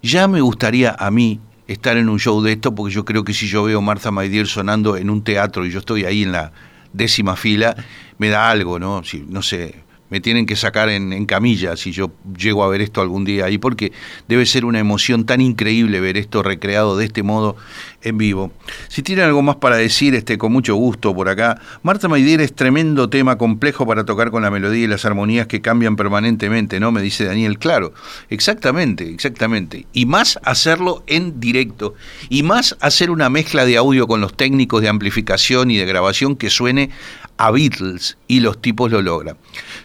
Ya 0.00 0.26
me 0.26 0.40
gustaría 0.40 0.96
a 0.98 1.10
mí 1.10 1.38
estar 1.66 1.98
en 1.98 2.08
un 2.08 2.18
show 2.18 2.40
de 2.40 2.52
esto, 2.52 2.74
porque 2.74 2.94
yo 2.94 3.04
creo 3.04 3.24
que 3.24 3.34
si 3.34 3.48
yo 3.48 3.64
veo 3.64 3.82
Martha 3.82 4.10
My 4.10 4.46
sonando 4.46 4.96
en 4.96 5.10
un 5.10 5.22
teatro 5.22 5.66
y 5.66 5.70
yo 5.70 5.80
estoy 5.80 6.06
ahí 6.06 6.22
en 6.22 6.32
la 6.32 6.50
décima 6.94 7.36
fila, 7.36 7.76
me 8.16 8.30
da 8.30 8.48
algo, 8.48 8.78
¿no? 8.78 9.04
Si, 9.04 9.22
no 9.28 9.42
sé, 9.42 9.81
me 10.12 10.20
tienen 10.20 10.44
que 10.44 10.56
sacar 10.56 10.90
en, 10.90 11.24
camilla 11.24 11.74
si 11.74 11.90
yo 11.90 12.12
llego 12.36 12.64
a 12.64 12.68
ver 12.68 12.82
esto 12.82 13.00
algún 13.00 13.24
día 13.24 13.46
ahí, 13.46 13.56
porque 13.56 13.92
debe 14.28 14.44
ser 14.44 14.66
una 14.66 14.78
emoción 14.78 15.24
tan 15.24 15.40
increíble 15.40 16.00
ver 16.00 16.18
esto 16.18 16.42
recreado 16.42 16.98
de 16.98 17.06
este 17.06 17.22
modo 17.22 17.56
en 18.02 18.18
vivo. 18.18 18.52
Si 18.88 19.02
tienen 19.02 19.24
algo 19.24 19.40
más 19.40 19.56
para 19.56 19.76
decir, 19.76 20.14
este, 20.14 20.36
con 20.36 20.52
mucho 20.52 20.74
gusto 20.74 21.14
por 21.14 21.30
acá. 21.30 21.58
Marta 21.82 22.08
Maidier 22.08 22.42
es 22.42 22.52
tremendo 22.52 23.08
tema 23.08 23.38
complejo 23.38 23.86
para 23.86 24.04
tocar 24.04 24.30
con 24.30 24.42
la 24.42 24.50
melodía 24.50 24.84
y 24.84 24.86
las 24.86 25.06
armonías 25.06 25.46
que 25.46 25.62
cambian 25.62 25.96
permanentemente, 25.96 26.78
¿no? 26.78 26.92
Me 26.92 27.00
dice 27.00 27.24
Daniel, 27.24 27.58
claro, 27.58 27.94
exactamente, 28.28 29.08
exactamente. 29.08 29.86
Y 29.94 30.04
más 30.04 30.38
hacerlo 30.42 31.04
en 31.06 31.40
directo, 31.40 31.94
y 32.28 32.42
más 32.42 32.76
hacer 32.80 33.10
una 33.10 33.30
mezcla 33.30 33.64
de 33.64 33.78
audio 33.78 34.06
con 34.06 34.20
los 34.20 34.36
técnicos 34.36 34.82
de 34.82 34.90
amplificación 34.90 35.70
y 35.70 35.78
de 35.78 35.86
grabación 35.86 36.36
que 36.36 36.50
suene 36.50 36.90
a 37.38 37.50
Beatles 37.50 38.18
y 38.28 38.40
los 38.40 38.60
tipos 38.60 38.90
lo 38.90 39.02
logran. 39.02 39.36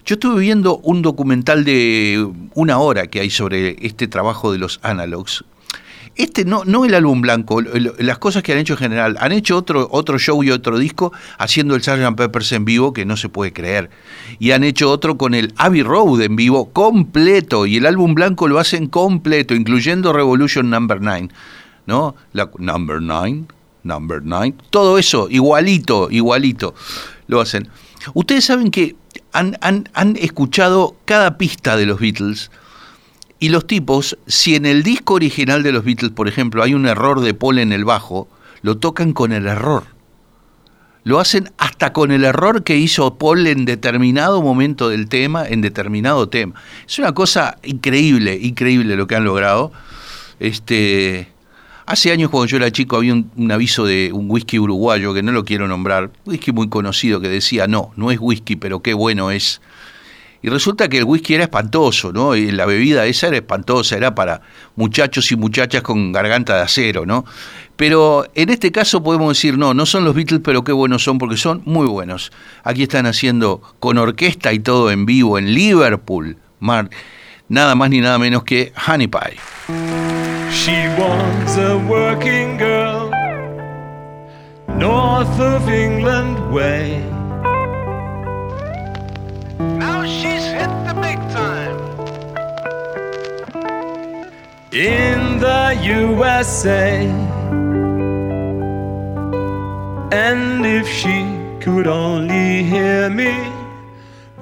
Yo 0.07 0.13
estuve 0.13 0.39
viendo 0.39 0.77
un 0.77 1.01
documental 1.01 1.65
de 1.65 2.25
una 2.53 2.77
hora 2.77 3.07
que 3.07 3.19
hay 3.19 3.29
sobre 3.29 3.75
este 3.85 4.07
trabajo 4.07 4.53
de 4.53 4.57
los 4.57 4.79
analogs. 4.81 5.43
Este 6.15 6.45
no, 6.45 6.63
no 6.63 6.85
el 6.85 6.93
álbum 6.93 7.19
blanco, 7.19 7.61
las 7.61 8.17
cosas 8.17 8.41
que 8.41 8.53
han 8.53 8.59
hecho 8.59 8.75
en 8.75 8.79
general. 8.79 9.17
Han 9.19 9.33
hecho 9.33 9.57
otro, 9.57 9.89
otro 9.91 10.17
show 10.17 10.41
y 10.45 10.51
otro 10.51 10.79
disco 10.79 11.11
haciendo 11.37 11.75
el 11.75 11.83
Sgt. 11.83 12.15
Peppers 12.15 12.53
en 12.53 12.63
vivo 12.63 12.93
que 12.93 13.03
no 13.03 13.17
se 13.17 13.27
puede 13.27 13.51
creer. 13.51 13.89
Y 14.39 14.51
han 14.51 14.63
hecho 14.63 14.89
otro 14.89 15.17
con 15.17 15.33
el 15.33 15.53
Abbey 15.57 15.83
Road 15.83 16.21
en 16.21 16.37
vivo 16.37 16.69
completo. 16.69 17.65
Y 17.65 17.75
el 17.75 17.85
álbum 17.85 18.15
blanco 18.15 18.47
lo 18.47 18.59
hacen 18.59 18.87
completo, 18.87 19.55
incluyendo 19.55 20.13
Revolution 20.13 20.69
Number 20.69 21.01
9. 21.01 21.27
¿No? 21.85 22.15
La, 22.31 22.49
number 22.59 23.01
9, 23.01 23.43
Number 23.83 24.21
9. 24.23 24.53
Todo 24.69 24.97
eso, 24.97 25.27
igualito, 25.29 26.07
igualito. 26.09 26.75
Lo 27.27 27.41
hacen. 27.41 27.67
Ustedes 28.13 28.45
saben 28.45 28.71
que 28.71 28.95
han, 29.33 29.57
han- 29.61 29.89
han 29.93 30.15
escuchado 30.17 30.95
cada 31.05 31.37
pista 31.37 31.75
de 31.77 31.85
los 31.85 31.99
Beatles. 31.99 32.51
Y 33.39 33.49
los 33.49 33.67
tipos, 33.67 34.17
si 34.25 34.55
en 34.55 34.65
el 34.65 34.81
disco 34.83 35.13
original 35.13 35.61
de 35.63 35.71
los 35.71 35.83
Beatles, 35.83 36.11
por 36.11 36.27
ejemplo, 36.27 36.63
hay 36.63 36.73
un 36.73 36.87
error 36.87 37.21
de 37.21 37.33
Paul 37.35 37.59
en 37.59 37.71
el 37.71 37.85
bajo, 37.85 38.27
lo 38.63 38.77
tocan 38.77 39.13
con 39.13 39.31
el 39.31 39.45
error. 39.47 39.83
Lo 41.03 41.19
hacen 41.19 41.51
hasta 41.57 41.93
con 41.93 42.11
el 42.11 42.25
error 42.25 42.63
que 42.63 42.75
hizo 42.77 43.17
Paul 43.17 43.47
en 43.47 43.63
determinado 43.65 44.41
momento 44.41 44.89
del 44.89 45.07
tema, 45.07 45.45
en 45.47 45.61
determinado 45.61 46.27
tema. 46.27 46.55
Es 46.85 46.97
una 46.99 47.13
cosa 47.13 47.57
increíble, 47.63 48.37
increíble 48.41 48.95
lo 48.97 49.07
que 49.07 49.15
han 49.15 49.23
logrado. 49.23 49.71
Este, 50.39 51.29
hace 51.87 52.11
años 52.11 52.29
cuando 52.29 52.45
yo 52.45 52.57
era 52.57 52.69
chico 52.69 52.97
había 52.97 53.13
un, 53.13 53.51
aviso 53.51 53.85
de 53.85 54.11
un 54.13 54.29
whisky 54.29 54.59
uruguayo 54.59 55.13
que 55.13 55.23
no 55.23 55.31
lo 55.31 55.43
quiero 55.43 55.67
nombrar, 55.67 56.11
whisky 56.25 56.51
muy 56.51 56.69
conocido 56.69 57.19
que 57.19 57.29
decía, 57.29 57.65
no, 57.67 57.91
no 57.95 58.11
es 58.11 58.19
whisky, 58.21 58.55
pero 58.57 58.81
qué 58.81 58.93
bueno 58.93 59.31
es 59.31 59.59
Y 60.43 60.49
resulta 60.49 60.87
que 60.87 60.99
el 60.99 61.05
whisky 61.05 61.33
era 61.33 61.45
espantoso, 61.45 62.13
¿no? 62.13 62.35
Y 62.35 62.51
la 62.51 62.65
bebida 62.67 63.05
esa 63.07 63.27
era 63.27 63.37
espantosa, 63.37 63.97
era 63.97 64.13
para 64.13 64.41
muchachos 64.75 65.31
y 65.31 65.35
muchachas 65.35 65.81
con 65.81 66.11
garganta 66.11 66.55
de 66.55 66.61
acero, 66.61 67.05
¿no? 67.05 67.25
Pero 67.75 68.25
en 68.35 68.49
este 68.49 68.71
caso 68.71 69.01
podemos 69.01 69.29
decir, 69.29 69.57
no, 69.57 69.73
no 69.73 69.85
son 69.85 70.03
los 70.03 70.13
Beatles, 70.13 70.41
pero 70.43 70.63
qué 70.63 70.71
buenos 70.73 71.03
son, 71.03 71.17
porque 71.17 71.37
son 71.37 71.61
muy 71.65 71.87
buenos. 71.87 72.31
Aquí 72.63 72.83
están 72.83 73.05
haciendo 73.05 73.61
con 73.79 73.97
orquesta 73.97 74.51
y 74.51 74.59
todo 74.59 74.91
en 74.91 75.05
vivo 75.05 75.37
en 75.37 75.53
Liverpool, 75.53 76.37
Mar- 76.59 76.89
nada 77.49 77.75
más 77.75 77.89
ni 77.89 78.01
nada 78.01 78.17
menos 78.19 78.43
que 78.43 78.73
Honey 78.87 79.07
Pie. 79.07 80.06
She 80.67 80.85
was 80.99 81.57
a 81.57 81.77
working 81.87 82.57
girl, 82.57 83.09
north 84.67 85.39
of 85.39 85.69
England 85.69 86.51
way. 86.51 86.99
Now 89.57 90.03
she's 90.03 90.43
hit 90.43 90.73
the 90.85 90.93
big 91.01 91.19
time. 91.31 91.77
in 94.73 95.39
the 95.39 95.79
USA. 95.83 97.07
And 100.11 100.65
if 100.65 100.85
she 100.85 101.17
could 101.61 101.87
only 101.87 102.63
hear 102.63 103.09
me, 103.09 103.33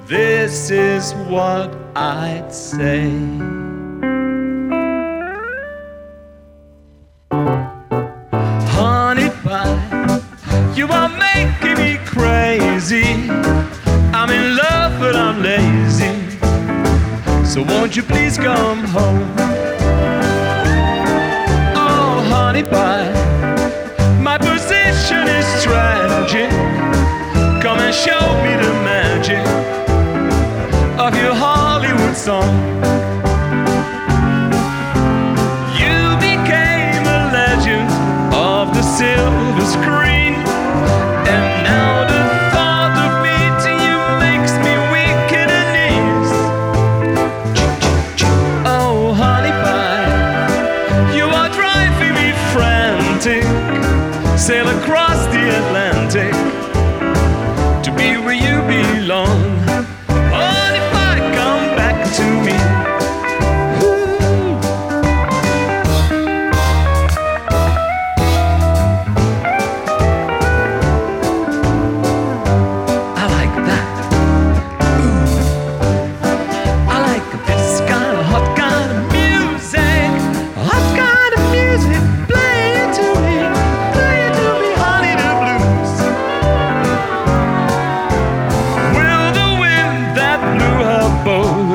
this 0.08 0.70
is 0.70 1.14
what 1.30 1.72
I'd 1.94 2.52
say. 2.52 3.65
You 10.76 10.86
are 10.88 11.08
making 11.08 11.78
me 11.78 11.96
crazy. 12.04 13.30
I'm 14.12 14.30
in 14.30 14.56
love, 14.56 15.00
but 15.00 15.16
I'm 15.16 15.42
lazy. 15.42 16.12
So 17.46 17.62
won't 17.62 17.96
you 17.96 18.02
please 18.02 18.36
come 18.36 18.84
home? 18.84 19.24
Oh, 21.74 22.22
honey 22.28 22.62
pie, 22.62 23.10
my 24.20 24.36
position 24.36 25.26
is 25.28 25.46
tragic. 25.64 26.50
Come 27.62 27.78
and 27.78 27.94
show 27.94 28.24
me 28.44 28.52
the 28.62 28.72
magic 28.84 29.46
of 30.98 31.16
your 31.16 31.34
Hollywood 31.34 32.14
song. 32.14 33.05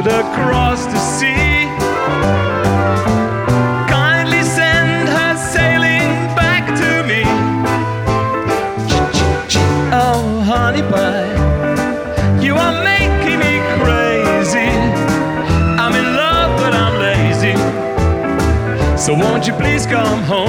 Boat 0.03 0.25
across 0.25 0.85
the 0.85 0.97
sea 0.97 1.67
kindly 3.87 4.43
send 4.43 5.07
her 5.09 5.35
sailing 5.37 6.09
back 6.35 6.65
to 6.81 7.03
me? 7.09 7.23
Oh, 9.93 10.41
honey 10.45 10.81
pie. 10.81 11.31
You 12.41 12.55
are 12.55 12.83
making 12.83 13.39
me 13.39 13.59
crazy. 13.81 14.69
I'm 15.81 15.93
in 15.95 16.15
love, 16.15 16.59
but 16.59 16.73
I'm 16.73 16.95
lazy. 16.99 17.55
So 18.97 19.13
won't 19.13 19.45
you 19.47 19.53
please 19.53 19.85
come 19.85 20.23
home? 20.23 20.40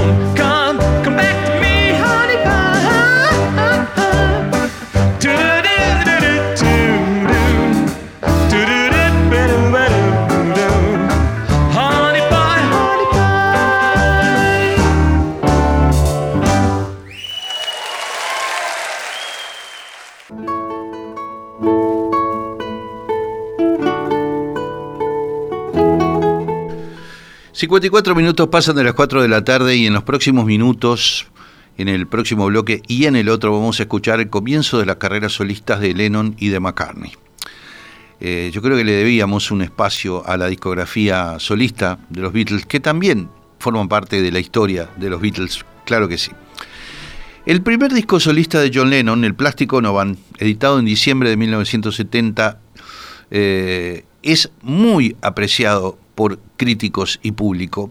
54 27.73 28.14
minutos 28.14 28.49
pasan 28.49 28.77
de 28.77 28.85
las 28.85 28.93
4 28.93 29.23
de 29.23 29.29
la 29.29 29.45
tarde 29.45 29.75
y 29.77 29.87
en 29.87 29.95
los 29.95 30.03
próximos 30.03 30.45
minutos, 30.45 31.29
en 31.79 31.89
el 31.89 32.07
próximo 32.07 32.45
bloque 32.45 32.83
y 32.87 33.07
en 33.07 33.16
el 33.16 33.31
otro, 33.31 33.51
vamos 33.51 33.81
a 33.81 33.85
escuchar 33.85 34.20
el 34.20 34.29
comienzo 34.29 34.79
de 34.79 34.85
las 34.85 34.97
carreras 34.97 35.33
solistas 35.33 35.81
de 35.81 35.95
Lennon 35.95 36.37
y 36.39 36.51
de 36.51 36.61
McCartney. 36.61 37.12
Eh, 38.20 38.51
yo 38.53 38.61
creo 38.61 38.77
que 38.77 38.85
le 38.85 38.93
debíamos 38.93 39.51
un 39.51 39.62
espacio 39.62 40.23
a 40.29 40.37
la 40.37 40.49
discografía 40.49 41.37
solista 41.39 41.99
de 42.11 42.20
los 42.20 42.35
Beatles, 42.35 42.66
que 42.66 42.79
también 42.79 43.31
forman 43.59 43.89
parte 43.89 44.20
de 44.20 44.31
la 44.31 44.39
historia 44.39 44.91
de 44.99 45.09
los 45.09 45.23
Beatles, 45.23 45.64
claro 45.87 46.09
que 46.09 46.18
sí. 46.18 46.31
El 47.47 47.62
primer 47.62 47.95
disco 47.95 48.20
solista 48.20 48.61
de 48.61 48.70
John 48.75 48.91
Lennon, 48.91 49.25
El 49.25 49.35
Plástico 49.35 49.81
Novan, 49.81 50.18
editado 50.37 50.79
en 50.79 50.85
diciembre 50.85 51.31
de 51.31 51.39
1970, 51.39 52.61
eh, 53.31 54.05
es 54.23 54.51
muy 54.61 55.16
apreciado 55.23 55.97
por 56.14 56.38
críticos 56.56 57.18
y 57.22 57.32
público. 57.32 57.90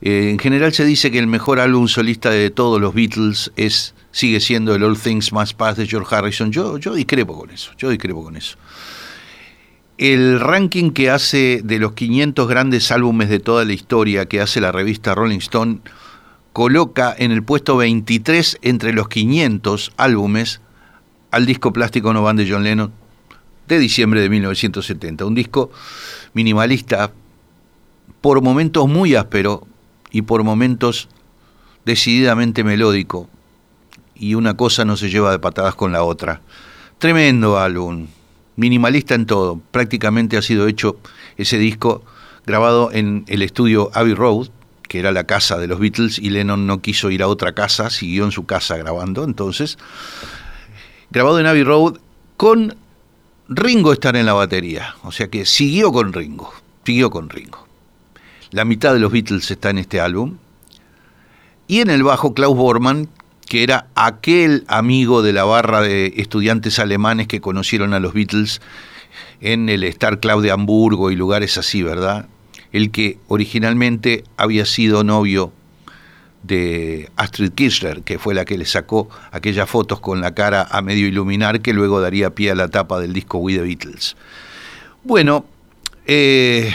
Eh, 0.00 0.30
en 0.30 0.38
general 0.38 0.72
se 0.72 0.84
dice 0.84 1.10
que 1.10 1.18
el 1.18 1.26
mejor 1.26 1.60
álbum 1.60 1.86
solista 1.86 2.30
de 2.30 2.50
todos 2.50 2.80
los 2.80 2.92
Beatles 2.94 3.52
es 3.56 3.94
sigue 4.10 4.40
siendo 4.40 4.74
el 4.74 4.82
All 4.82 4.98
Things 4.98 5.32
Must 5.32 5.56
Pass 5.56 5.76
de 5.76 5.86
George 5.86 6.14
Harrison. 6.14 6.52
Yo, 6.52 6.78
yo 6.78 6.94
discrepo 6.94 7.38
con 7.38 7.50
eso, 7.50 7.72
yo 7.78 7.88
discrepo 7.88 8.22
con 8.24 8.36
eso. 8.36 8.56
El 9.98 10.40
ranking 10.40 10.90
que 10.90 11.10
hace 11.10 11.60
de 11.62 11.78
los 11.78 11.92
500 11.92 12.48
grandes 12.48 12.90
álbumes 12.90 13.28
de 13.28 13.38
toda 13.38 13.64
la 13.64 13.72
historia 13.72 14.26
que 14.26 14.40
hace 14.40 14.60
la 14.60 14.72
revista 14.72 15.14
Rolling 15.14 15.38
Stone 15.38 15.78
coloca 16.52 17.14
en 17.16 17.30
el 17.30 17.42
puesto 17.42 17.76
23 17.76 18.58
entre 18.62 18.92
los 18.92 19.08
500 19.08 19.92
álbumes 19.96 20.60
al 21.30 21.46
disco 21.46 21.72
Plástico 21.72 22.12
No 22.12 22.22
Van 22.22 22.36
de 22.36 22.50
John 22.50 22.64
Lennon 22.64 22.92
de 23.68 23.78
diciembre 23.78 24.20
de 24.20 24.28
1970. 24.28 25.24
Un 25.24 25.34
disco 25.34 25.70
minimalista, 26.34 27.12
por 28.20 28.40
momentos 28.42 28.88
muy 28.88 29.14
áspero 29.14 29.66
y 30.10 30.22
por 30.22 30.44
momentos 30.44 31.08
decididamente 31.84 32.64
melódico. 32.64 33.28
Y 34.14 34.34
una 34.34 34.56
cosa 34.56 34.84
no 34.84 34.96
se 34.96 35.10
lleva 35.10 35.32
de 35.32 35.38
patadas 35.38 35.74
con 35.74 35.92
la 35.92 36.04
otra. 36.04 36.40
Tremendo 36.98 37.58
álbum, 37.58 38.06
minimalista 38.56 39.14
en 39.14 39.26
todo. 39.26 39.60
Prácticamente 39.70 40.36
ha 40.36 40.42
sido 40.42 40.68
hecho 40.68 40.96
ese 41.36 41.58
disco 41.58 42.04
grabado 42.46 42.90
en 42.92 43.24
el 43.26 43.42
estudio 43.42 43.90
Abbey 43.94 44.14
Road, 44.14 44.48
que 44.88 44.98
era 44.98 45.10
la 45.10 45.24
casa 45.24 45.58
de 45.58 45.66
los 45.66 45.80
Beatles, 45.80 46.18
y 46.18 46.30
Lennon 46.30 46.66
no 46.66 46.80
quiso 46.80 47.10
ir 47.10 47.22
a 47.22 47.28
otra 47.28 47.54
casa, 47.54 47.90
siguió 47.90 48.24
en 48.24 48.32
su 48.32 48.44
casa 48.44 48.76
grabando. 48.76 49.24
Entonces, 49.24 49.78
grabado 51.10 51.40
en 51.40 51.46
Abbey 51.46 51.64
Road 51.64 51.96
con 52.36 52.76
Ringo 53.48 53.92
estar 53.92 54.16
en 54.16 54.26
la 54.26 54.32
batería. 54.32 54.94
O 55.02 55.12
sea 55.12 55.28
que 55.28 55.44
siguió 55.46 55.92
con 55.92 56.12
Ringo, 56.12 56.52
siguió 56.84 57.10
con 57.10 57.28
Ringo. 57.28 57.66
La 58.50 58.64
mitad 58.64 58.92
de 58.92 59.00
los 59.00 59.12
Beatles 59.12 59.50
está 59.50 59.70
en 59.70 59.78
este 59.78 60.00
álbum. 60.00 60.36
Y 61.66 61.80
en 61.80 61.90
el 61.90 62.02
bajo 62.02 62.34
Klaus 62.34 62.56
Bormann, 62.56 63.08
que 63.46 63.62
era 63.62 63.86
aquel 63.94 64.64
amigo 64.68 65.22
de 65.22 65.32
la 65.32 65.44
barra 65.44 65.80
de 65.80 66.14
estudiantes 66.16 66.78
alemanes 66.78 67.28
que 67.28 67.40
conocieron 67.40 67.94
a 67.94 68.00
los 68.00 68.12
Beatles 68.12 68.60
en 69.40 69.68
el 69.68 69.84
Star 69.84 70.20
Club 70.20 70.42
de 70.42 70.50
Hamburgo 70.50 71.10
y 71.10 71.16
lugares 71.16 71.58
así, 71.58 71.82
¿verdad? 71.82 72.28
El 72.72 72.90
que 72.90 73.18
originalmente 73.28 74.24
había 74.36 74.64
sido 74.64 75.04
novio 75.04 75.52
de 76.42 77.10
Astrid 77.16 77.52
Kirchner, 77.52 78.02
que 78.02 78.18
fue 78.18 78.34
la 78.34 78.44
que 78.44 78.58
le 78.58 78.66
sacó 78.66 79.08
aquellas 79.30 79.68
fotos 79.68 80.00
con 80.00 80.20
la 80.20 80.34
cara 80.34 80.66
a 80.70 80.82
medio 80.82 81.06
iluminar 81.06 81.60
que 81.60 81.72
luego 81.72 82.00
daría 82.00 82.30
pie 82.30 82.50
a 82.50 82.54
la 82.54 82.68
tapa 82.68 83.00
del 83.00 83.12
disco 83.12 83.38
We 83.38 83.54
the 83.54 83.62
Beatles. 83.62 84.16
Bueno, 85.04 85.44
eh, 86.06 86.72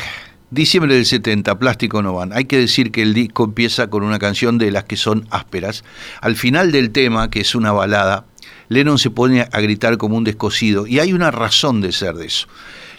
diciembre 0.49 0.95
del 0.95 1.05
70, 1.05 1.59
Plástico 1.59 2.01
no 2.01 2.13
van. 2.13 2.33
Hay 2.33 2.45
que 2.45 2.57
decir 2.57 2.91
que 2.91 3.01
el 3.01 3.13
disco 3.13 3.43
empieza 3.43 3.89
con 3.89 4.03
una 4.03 4.19
canción 4.19 4.57
de 4.57 4.71
las 4.71 4.85
que 4.85 4.97
son 4.97 5.27
ásperas. 5.29 5.83
Al 6.21 6.35
final 6.35 6.71
del 6.71 6.91
tema, 6.91 7.29
que 7.29 7.41
es 7.41 7.55
una 7.55 7.71
balada, 7.71 8.25
Lennon 8.69 8.99
se 8.99 9.09
pone 9.09 9.41
a 9.41 9.61
gritar 9.61 9.97
como 9.97 10.17
un 10.17 10.23
descosido 10.23 10.87
y 10.87 10.99
hay 10.99 11.13
una 11.13 11.31
razón 11.31 11.81
de 11.81 11.91
ser 11.91 12.15
de 12.15 12.27
eso. 12.27 12.47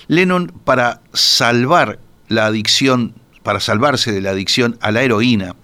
Lennon, 0.06 0.52
para 0.64 1.02
salvar 1.12 1.98
la 2.28 2.46
adicción, 2.46 3.14
para 3.42 3.60
salvarse 3.60 4.12
de 4.12 4.20
la 4.20 4.30
adicción 4.30 4.78
a 4.80 4.90
la 4.90 5.02
heroína, 5.02 5.54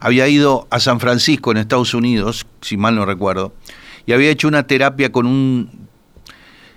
había 0.00 0.26
ido 0.26 0.66
a 0.70 0.80
San 0.80 0.98
Francisco 0.98 1.52
en 1.52 1.58
Estados 1.58 1.94
Unidos, 1.94 2.46
si 2.62 2.76
mal 2.76 2.96
no 2.96 3.04
recuerdo, 3.04 3.52
y 4.06 4.12
había 4.12 4.30
hecho 4.30 4.48
una 4.48 4.66
terapia 4.66 5.12
con 5.12 5.26
un 5.26 5.88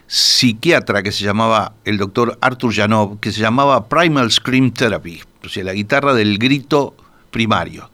psiquiatra 0.08 1.02
que 1.02 1.12
se 1.12 1.24
llamaba 1.24 1.74
el 1.86 1.98
doctor 1.98 2.38
Arthur 2.42 2.74
Janov, 2.74 3.20
que 3.20 3.32
se 3.32 3.40
llamaba 3.40 3.88
Primal 3.88 4.30
Scream 4.30 4.72
Therapy, 4.72 5.22
o 5.44 5.50
sea, 5.50 5.64
la 5.64 5.74
guitarra 5.74 6.14
del 6.14 6.38
grito 6.38 6.96
primario. 7.32 7.90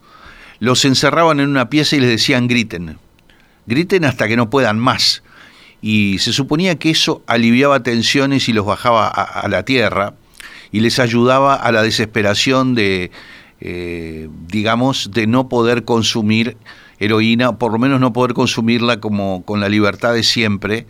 Los 0.58 0.84
encerraban 0.84 1.40
en 1.40 1.48
una 1.48 1.70
pieza 1.70 1.96
y 1.96 2.00
les 2.00 2.10
decían 2.10 2.48
griten, 2.48 2.98
griten 3.66 4.04
hasta 4.04 4.28
que 4.28 4.36
no 4.36 4.50
puedan 4.50 4.78
más. 4.78 5.22
Y 5.80 6.18
se 6.18 6.34
suponía 6.34 6.78
que 6.78 6.90
eso 6.90 7.22
aliviaba 7.26 7.82
tensiones 7.82 8.48
y 8.50 8.52
los 8.52 8.66
bajaba 8.66 9.06
a, 9.08 9.22
a 9.22 9.48
la 9.48 9.64
tierra 9.64 10.12
y 10.72 10.80
les 10.80 10.98
ayudaba 10.98 11.54
a 11.54 11.72
la 11.72 11.82
desesperación 11.82 12.74
de, 12.74 13.10
eh, 13.60 14.28
digamos, 14.48 15.10
de 15.12 15.26
no 15.26 15.48
poder 15.48 15.84
consumir 15.84 16.56
heroína, 16.98 17.58
por 17.58 17.72
lo 17.72 17.78
menos 17.78 18.00
no 18.00 18.12
poder 18.12 18.34
consumirla 18.34 19.00
como 19.00 19.44
con 19.44 19.60
la 19.60 19.68
libertad 19.68 20.14
de 20.14 20.22
siempre. 20.22 20.86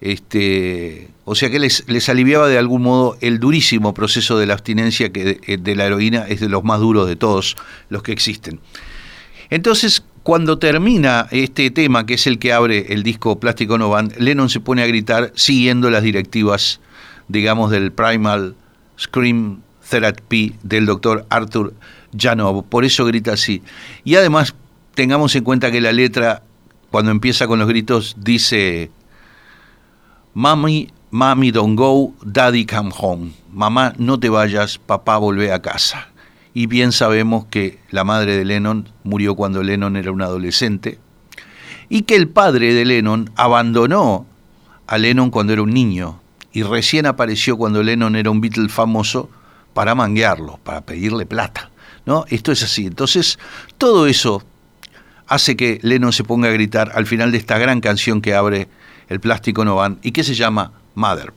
Este, 0.00 1.08
o 1.24 1.34
sea 1.34 1.50
que 1.50 1.58
les, 1.58 1.84
les 1.88 2.08
aliviaba 2.08 2.46
de 2.46 2.56
algún 2.56 2.82
modo 2.82 3.16
el 3.20 3.40
durísimo 3.40 3.94
proceso 3.94 4.38
de 4.38 4.46
la 4.46 4.54
abstinencia 4.54 5.10
que 5.10 5.24
de, 5.24 5.56
de 5.56 5.74
la 5.74 5.86
heroína 5.86 6.24
es 6.28 6.40
de 6.40 6.48
los 6.48 6.62
más 6.62 6.78
duros 6.78 7.08
de 7.08 7.16
todos 7.16 7.56
los 7.88 8.02
que 8.02 8.12
existen. 8.12 8.60
Entonces, 9.50 10.04
cuando 10.22 10.58
termina 10.58 11.26
este 11.30 11.70
tema, 11.70 12.06
que 12.06 12.14
es 12.14 12.26
el 12.26 12.38
que 12.38 12.52
abre 12.52 12.92
el 12.92 13.02
disco 13.02 13.40
Plástico 13.40 13.78
No 13.78 13.92
Lennon 14.18 14.50
se 14.50 14.60
pone 14.60 14.82
a 14.82 14.86
gritar 14.86 15.32
siguiendo 15.34 15.90
las 15.90 16.02
directivas, 16.02 16.80
digamos, 17.28 17.70
del 17.70 17.92
Primal 17.92 18.54
Scream 18.98 19.62
Therapy 19.88 20.54
del 20.62 20.86
doctor 20.86 21.26
Arthur 21.30 21.74
Janov. 22.16 22.64
Por 22.64 22.84
eso 22.84 23.04
grita 23.04 23.32
así. 23.32 23.62
Y 24.04 24.16
además, 24.16 24.54
tengamos 24.94 25.34
en 25.36 25.44
cuenta 25.44 25.70
que 25.70 25.80
la 25.80 25.92
letra, 25.92 26.42
cuando 26.90 27.10
empieza 27.10 27.46
con 27.46 27.58
los 27.58 27.68
gritos, 27.68 28.16
dice, 28.18 28.90
Mami, 30.34 30.90
mami, 31.10 31.50
don't 31.50 31.76
go, 31.76 32.14
daddy 32.22 32.66
come 32.66 32.90
home. 32.96 33.32
Mamá, 33.52 33.94
no 33.98 34.20
te 34.20 34.28
vayas, 34.28 34.78
papá, 34.78 35.18
volvé 35.18 35.52
a 35.52 35.62
casa. 35.62 36.08
Y 36.54 36.66
bien 36.66 36.92
sabemos 36.92 37.46
que 37.46 37.78
la 37.90 38.04
madre 38.04 38.36
de 38.36 38.44
Lennon 38.44 38.88
murió 39.04 39.34
cuando 39.34 39.62
Lennon 39.62 39.96
era 39.96 40.12
un 40.12 40.22
adolescente 40.22 40.98
y 41.88 42.02
que 42.02 42.16
el 42.16 42.28
padre 42.28 42.74
de 42.74 42.84
Lennon 42.84 43.30
abandonó 43.36 44.26
a 44.86 44.98
Lennon 44.98 45.30
cuando 45.30 45.52
era 45.52 45.62
un 45.62 45.72
niño 45.72 46.20
y 46.52 46.62
recién 46.62 47.06
apareció 47.06 47.56
cuando 47.56 47.82
Lennon 47.82 48.16
era 48.16 48.30
un 48.30 48.40
Beatle 48.40 48.68
famoso 48.68 49.30
para 49.78 49.94
manguearlo, 49.94 50.58
para 50.64 50.80
pedirle 50.80 51.24
plata. 51.24 51.70
¿no? 52.04 52.24
Esto 52.30 52.50
es 52.50 52.64
así. 52.64 52.84
Entonces, 52.84 53.38
todo 53.78 54.08
eso 54.08 54.42
hace 55.28 55.56
que 55.56 55.78
Lennon 55.82 56.12
se 56.12 56.24
ponga 56.24 56.48
a 56.48 56.50
gritar 56.50 56.90
al 56.96 57.06
final 57.06 57.30
de 57.30 57.38
esta 57.38 57.58
gran 57.58 57.80
canción 57.80 58.20
que 58.20 58.34
abre 58.34 58.66
el 59.08 59.20
plástico 59.20 59.64
no 59.64 59.76
van 59.76 60.00
y 60.02 60.10
que 60.10 60.24
se 60.24 60.34
llama 60.34 60.72
Mother. 60.96 61.32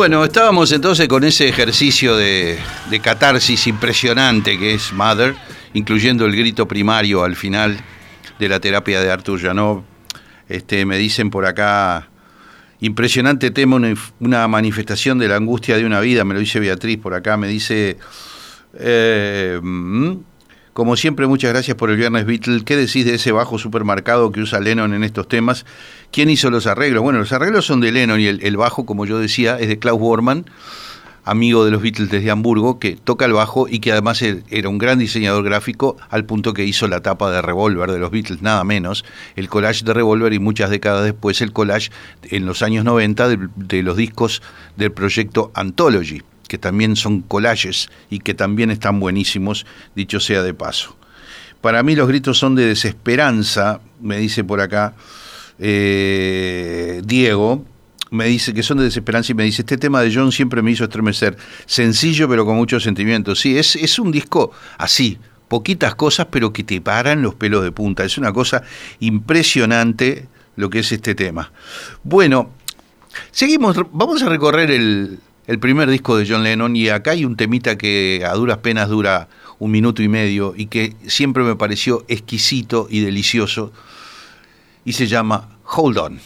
Bueno, 0.00 0.24
estábamos 0.24 0.72
entonces 0.72 1.06
con 1.08 1.24
ese 1.24 1.46
ejercicio 1.46 2.16
de, 2.16 2.58
catarsis 3.02 3.66
impresionante 3.66 4.58
que 4.58 4.72
es 4.72 4.94
Mother, 4.94 5.34
incluyendo 5.74 6.24
el 6.24 6.34
grito 6.34 6.66
primario 6.66 7.22
al 7.22 7.36
final 7.36 7.76
de 8.38 8.48
la 8.48 8.60
terapia 8.60 9.02
de 9.02 9.10
Artur 9.10 9.38
Janov. 9.38 9.82
Este, 10.48 10.86
me 10.86 10.96
dicen 10.96 11.28
por 11.28 11.44
acá, 11.44 12.08
impresionante 12.80 13.50
tema, 13.50 13.76
una, 13.76 13.94
una 14.20 14.48
manifestación 14.48 15.18
de 15.18 15.28
la 15.28 15.36
angustia 15.36 15.76
de 15.76 15.84
una 15.84 16.00
vida, 16.00 16.24
me 16.24 16.32
lo 16.32 16.40
dice 16.40 16.60
Beatriz 16.60 16.96
por 16.96 17.12
acá, 17.12 17.36
me 17.36 17.48
dice, 17.48 17.98
eh, 18.78 19.60
mm, 19.62 20.12
como 20.80 20.96
siempre, 20.96 21.26
muchas 21.26 21.50
gracias 21.52 21.76
por 21.76 21.90
el 21.90 21.98
Viernes 21.98 22.24
Beatle. 22.24 22.64
¿Qué 22.64 22.74
decís 22.74 23.04
de 23.04 23.12
ese 23.16 23.32
bajo 23.32 23.58
supermercado 23.58 24.32
que 24.32 24.40
usa 24.40 24.60
Lennon 24.60 24.94
en 24.94 25.04
estos 25.04 25.28
temas? 25.28 25.66
¿Quién 26.10 26.30
hizo 26.30 26.48
los 26.48 26.66
arreglos? 26.66 27.02
Bueno, 27.02 27.18
los 27.18 27.32
arreglos 27.32 27.66
son 27.66 27.82
de 27.82 27.92
Lennon 27.92 28.18
y 28.18 28.28
el, 28.28 28.56
bajo, 28.56 28.86
como 28.86 29.04
yo 29.04 29.18
decía, 29.18 29.58
es 29.60 29.68
de 29.68 29.78
Klaus 29.78 30.00
Bormann, 30.00 30.46
amigo 31.26 31.66
de 31.66 31.70
los 31.70 31.82
Beatles 31.82 32.08
desde 32.08 32.30
Hamburgo, 32.30 32.78
que 32.78 32.96
toca 32.96 33.26
el 33.26 33.34
bajo 33.34 33.68
y 33.68 33.80
que 33.80 33.92
además 33.92 34.22
er- 34.22 34.42
era 34.48 34.70
un 34.70 34.78
gran 34.78 34.98
diseñador 34.98 35.44
gráfico 35.44 35.98
al 36.08 36.24
punto 36.24 36.54
que 36.54 36.64
hizo 36.64 36.88
la 36.88 37.02
tapa 37.02 37.30
de 37.30 37.42
Revolver 37.42 37.90
de 37.90 37.98
los 37.98 38.10
Beatles, 38.10 38.40
nada 38.40 38.64
menos, 38.64 39.04
el 39.36 39.50
collage 39.50 39.84
de 39.84 39.92
Revolver 39.92 40.32
y 40.32 40.38
muchas 40.38 40.70
décadas 40.70 41.04
después 41.04 41.42
el 41.42 41.52
collage 41.52 41.90
en 42.22 42.46
los 42.46 42.62
años 42.62 42.86
90 42.86 43.28
de, 43.28 43.38
de 43.54 43.82
los 43.82 43.98
discos 43.98 44.40
del 44.78 44.92
proyecto 44.92 45.52
Anthology, 45.54 46.22
que 46.50 46.58
también 46.58 46.96
son 46.96 47.20
collages 47.20 47.90
y 48.10 48.18
que 48.18 48.34
también 48.34 48.72
están 48.72 48.98
buenísimos, 48.98 49.66
dicho 49.94 50.18
sea 50.18 50.42
de 50.42 50.52
paso. 50.52 50.96
Para 51.60 51.84
mí 51.84 51.94
los 51.94 52.08
gritos 52.08 52.38
son 52.38 52.56
de 52.56 52.66
desesperanza, 52.66 53.80
me 54.00 54.18
dice 54.18 54.42
por 54.42 54.60
acá 54.60 54.94
eh, 55.60 57.02
Diego, 57.04 57.64
me 58.10 58.24
dice 58.26 58.52
que 58.52 58.64
son 58.64 58.78
de 58.78 58.84
desesperanza 58.84 59.30
y 59.30 59.36
me 59.36 59.44
dice, 59.44 59.62
este 59.62 59.78
tema 59.78 60.02
de 60.02 60.12
John 60.12 60.32
siempre 60.32 60.60
me 60.60 60.72
hizo 60.72 60.82
estremecer, 60.82 61.36
sencillo 61.66 62.28
pero 62.28 62.44
con 62.44 62.56
mucho 62.56 62.80
sentimiento. 62.80 63.36
Sí, 63.36 63.56
es, 63.56 63.76
es 63.76 64.00
un 64.00 64.10
disco 64.10 64.50
así, 64.76 65.18
poquitas 65.46 65.94
cosas 65.94 66.26
pero 66.32 66.52
que 66.52 66.64
te 66.64 66.80
paran 66.80 67.22
los 67.22 67.36
pelos 67.36 67.62
de 67.62 67.70
punta. 67.70 68.04
Es 68.04 68.18
una 68.18 68.32
cosa 68.32 68.64
impresionante 68.98 70.26
lo 70.56 70.68
que 70.68 70.80
es 70.80 70.90
este 70.90 71.14
tema. 71.14 71.52
Bueno, 72.02 72.50
seguimos, 73.30 73.76
vamos 73.92 74.20
a 74.24 74.28
recorrer 74.28 74.72
el, 74.72 75.20
el 75.50 75.58
primer 75.58 75.90
disco 75.90 76.16
de 76.16 76.28
John 76.28 76.44
Lennon 76.44 76.76
y 76.76 76.90
acá 76.90 77.10
hay 77.10 77.24
un 77.24 77.34
temita 77.34 77.76
que 77.76 78.22
a 78.24 78.34
duras 78.34 78.58
penas 78.58 78.88
dura 78.88 79.26
un 79.58 79.72
minuto 79.72 80.00
y 80.00 80.06
medio 80.06 80.54
y 80.56 80.66
que 80.66 80.94
siempre 81.08 81.42
me 81.42 81.56
pareció 81.56 82.04
exquisito 82.06 82.86
y 82.88 83.00
delicioso 83.00 83.72
y 84.84 84.92
se 84.92 85.08
llama 85.08 85.48
Hold 85.64 85.98
On. 85.98 86.20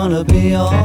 Hold 0.00 0.66
on, 0.66 0.83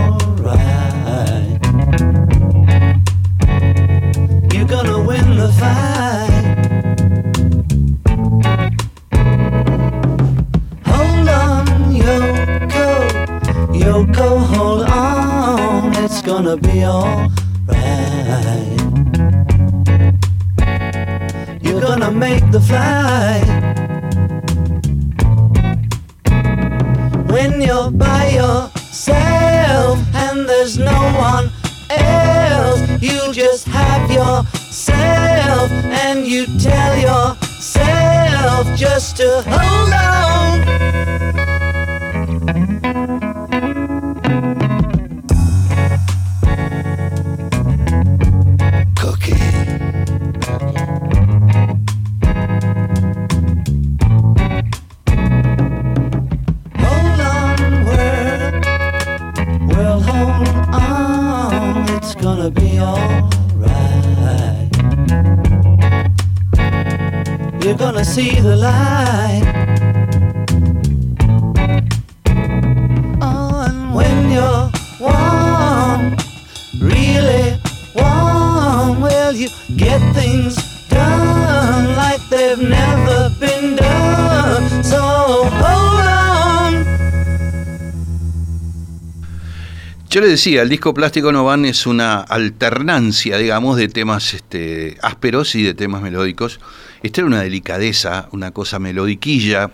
decía, 90.40 90.62
el 90.62 90.70
disco 90.70 90.94
Plástico 90.94 91.34
No 91.34 91.44
Van 91.44 91.66
es 91.66 91.86
una 91.86 92.22
alternancia, 92.22 93.38
digamos, 93.38 93.76
de 93.76 93.90
temas 93.90 94.34
este, 94.34 94.98
ásperos 95.02 95.54
y 95.56 95.64
de 95.64 95.74
temas 95.74 96.02
melódicos. 96.02 96.62
Esta 97.04 97.20
era 97.20 97.28
una 97.28 97.42
delicadeza, 97.42 98.30
una 98.32 98.52
cosa 98.52 98.80
melodiquilla 98.80 99.70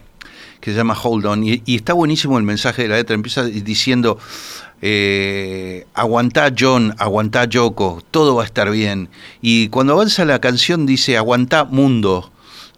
que 0.60 0.72
se 0.72 0.78
llama 0.78 0.98
Hold 1.00 1.26
On. 1.28 1.44
Y, 1.44 1.62
está 1.68 1.94
buenísimo 1.94 2.40
el 2.40 2.46
mensaje 2.46 2.82
de 2.82 2.88
la 2.88 2.96
letra. 2.96 3.14
Empieza 3.14 3.44
diciendo, 3.44 4.18
eh, 4.82 5.86
aguantá 5.94 6.52
John, 6.58 6.96
aguantá 6.98 7.46
Yoko, 7.46 8.02
todo 8.10 8.34
va 8.34 8.42
a 8.42 8.46
estar 8.48 8.72
bien. 8.72 9.10
Y 9.44 9.70
cuando 9.70 9.94
avanza 9.94 10.26
la 10.26 10.42
canción 10.42 10.88
dice, 10.88 11.16
aguantá 11.16 11.66
mundo, 11.66 12.32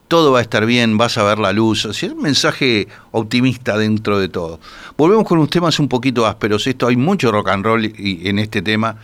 todo 0.07 0.31
va 0.31 0.39
a 0.39 0.41
estar 0.41 0.65
bien, 0.65 0.97
vas 0.97 1.17
a 1.17 1.23
ver 1.23 1.39
la 1.39 1.51
luz. 1.53 1.85
O 1.85 1.93
sea, 1.93 2.07
es 2.09 2.15
un 2.15 2.21
mensaje 2.21 2.87
optimista 3.11 3.77
dentro 3.77 4.19
de 4.19 4.29
todo. 4.29 4.59
Volvemos 4.97 5.25
con 5.25 5.37
unos 5.39 5.49
temas 5.49 5.79
un 5.79 5.87
poquito 5.89 6.25
ásperos. 6.25 6.65
Esto 6.67 6.87
hay 6.87 6.95
mucho 6.95 7.31
rock 7.31 7.49
and 7.49 7.65
roll 7.65 7.85
y- 7.85 8.27
en 8.27 8.39
este 8.39 8.61
tema. 8.61 8.97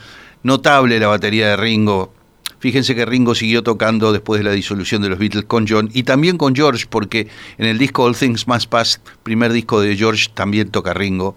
Notable 0.43 0.99
la 0.99 1.07
batería 1.07 1.49
de 1.49 1.55
Ringo. 1.57 2.13
Fíjense 2.59 2.95
que 2.95 3.05
Ringo 3.05 3.35
siguió 3.35 3.61
tocando 3.61 4.13
después 4.13 4.39
de 4.39 4.45
la 4.45 4.51
disolución 4.51 5.01
de 5.01 5.09
los 5.09 5.19
Beatles 5.19 5.43
con 5.45 5.65
John 5.67 5.89
y 5.93 6.03
también 6.03 6.37
con 6.37 6.55
George, 6.55 6.85
porque 6.89 7.27
en 7.57 7.65
el 7.65 7.77
disco 7.77 8.03
All 8.03 8.15
Things 8.15 8.47
Must 8.47 8.69
Pass, 8.69 9.01
primer 9.23 9.51
disco 9.51 9.81
de 9.81 9.97
George, 9.97 10.29
también 10.33 10.69
toca 10.69 10.93
Ringo. 10.93 11.35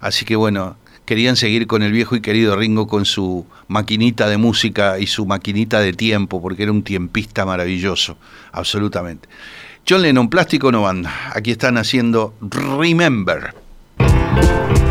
Así 0.00 0.24
que 0.24 0.36
bueno, 0.36 0.76
querían 1.10 1.34
seguir 1.34 1.66
con 1.66 1.82
el 1.82 1.90
viejo 1.90 2.14
y 2.14 2.20
querido 2.20 2.54
Ringo 2.54 2.86
con 2.86 3.04
su 3.04 3.44
maquinita 3.66 4.28
de 4.28 4.36
música 4.36 5.00
y 5.00 5.08
su 5.08 5.26
maquinita 5.26 5.80
de 5.80 5.92
tiempo, 5.92 6.40
porque 6.40 6.62
era 6.62 6.70
un 6.70 6.84
tiempista 6.84 7.44
maravilloso, 7.44 8.16
absolutamente. 8.52 9.28
John 9.88 10.02
Lennon, 10.02 10.30
Plástico 10.30 10.70
No 10.70 10.82
Banda. 10.82 11.32
Aquí 11.34 11.50
están 11.50 11.78
haciendo 11.78 12.34
Remember. 12.40 13.56
Remember 13.98 14.89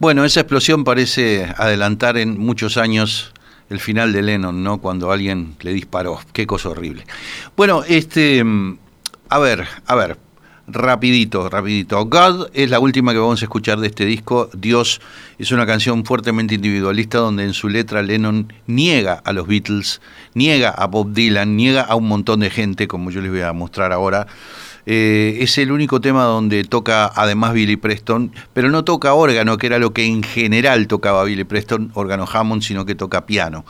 Bueno, 0.00 0.24
esa 0.24 0.40
explosión 0.40 0.82
parece 0.82 1.52
adelantar 1.58 2.16
en 2.16 2.38
muchos 2.38 2.78
años 2.78 3.34
el 3.68 3.80
final 3.80 4.14
de 4.14 4.22
Lennon, 4.22 4.64
¿no? 4.64 4.78
Cuando 4.78 5.12
alguien 5.12 5.56
le 5.60 5.74
disparó. 5.74 6.18
Qué 6.32 6.46
cosa 6.46 6.70
horrible. 6.70 7.04
Bueno, 7.54 7.84
este. 7.86 8.42
mm, 8.42 8.78
A 9.28 9.38
ver, 9.38 9.68
a 9.86 9.94
ver. 9.94 10.16
Rapidito, 10.66 11.50
rapidito. 11.50 12.02
God 12.06 12.48
es 12.54 12.70
la 12.70 12.78
última 12.78 13.12
que 13.12 13.18
vamos 13.18 13.42
a 13.42 13.44
escuchar 13.44 13.78
de 13.80 13.88
este 13.88 14.06
disco. 14.06 14.48
Dios 14.54 15.00
es 15.38 15.50
una 15.52 15.66
canción 15.66 16.04
fuertemente 16.06 16.54
individualista 16.54 17.18
donde 17.18 17.42
en 17.44 17.52
su 17.52 17.68
letra 17.68 18.02
Lennon 18.02 18.52
niega 18.66 19.20
a 19.24 19.32
los 19.32 19.48
Beatles, 19.48 20.00
niega 20.32 20.70
a 20.70 20.86
Bob 20.86 21.12
Dylan, 21.12 21.56
niega 21.56 21.82
a 21.82 21.94
un 21.96 22.08
montón 22.08 22.40
de 22.40 22.50
gente, 22.50 22.88
como 22.88 23.10
yo 23.10 23.20
les 23.20 23.30
voy 23.32 23.40
a 23.42 23.52
mostrar 23.52 23.92
ahora. 23.92 24.28
Eh, 24.86 25.38
es 25.40 25.58
el 25.58 25.72
único 25.72 26.00
tema 26.00 26.24
donde 26.24 26.64
toca 26.64 27.10
además 27.14 27.52
Billy 27.52 27.76
Preston, 27.76 28.32
pero 28.52 28.70
no 28.70 28.84
toca 28.84 29.12
órgano, 29.14 29.58
que 29.58 29.66
era 29.66 29.78
lo 29.78 29.92
que 29.92 30.04
en 30.04 30.22
general 30.22 30.86
tocaba 30.86 31.24
Billy 31.24 31.44
Preston, 31.44 31.90
órgano 31.94 32.26
Hammond, 32.30 32.62
sino 32.62 32.86
que 32.86 32.94
toca 32.94 33.26
piano. 33.26 33.64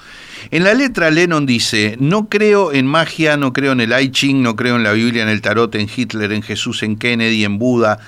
En 0.51 0.65
la 0.65 0.75
letra 0.75 1.11
Lennon 1.11 1.47
dice, 1.47 1.97
no 2.01 2.29
creo 2.29 2.73
en 2.73 2.87
magia, 2.87 3.37
no 3.37 3.53
creo 3.53 3.73
en 3.73 3.81
el 3.81 3.93
I 3.93 4.11
Ching, 4.11 4.43
no 4.43 4.57
creo 4.57 4.77
en 4.77 4.83
la 4.83 4.93
Biblia, 4.93 5.23
en 5.23 5.29
el 5.29 5.43
tarot, 5.43 5.75
en 5.75 5.89
Hitler, 5.95 6.33
en 6.33 6.43
Jesús, 6.43 6.83
en 6.83 6.97
Kennedy, 6.97 7.45
en 7.45 7.59
Buda, 7.59 7.99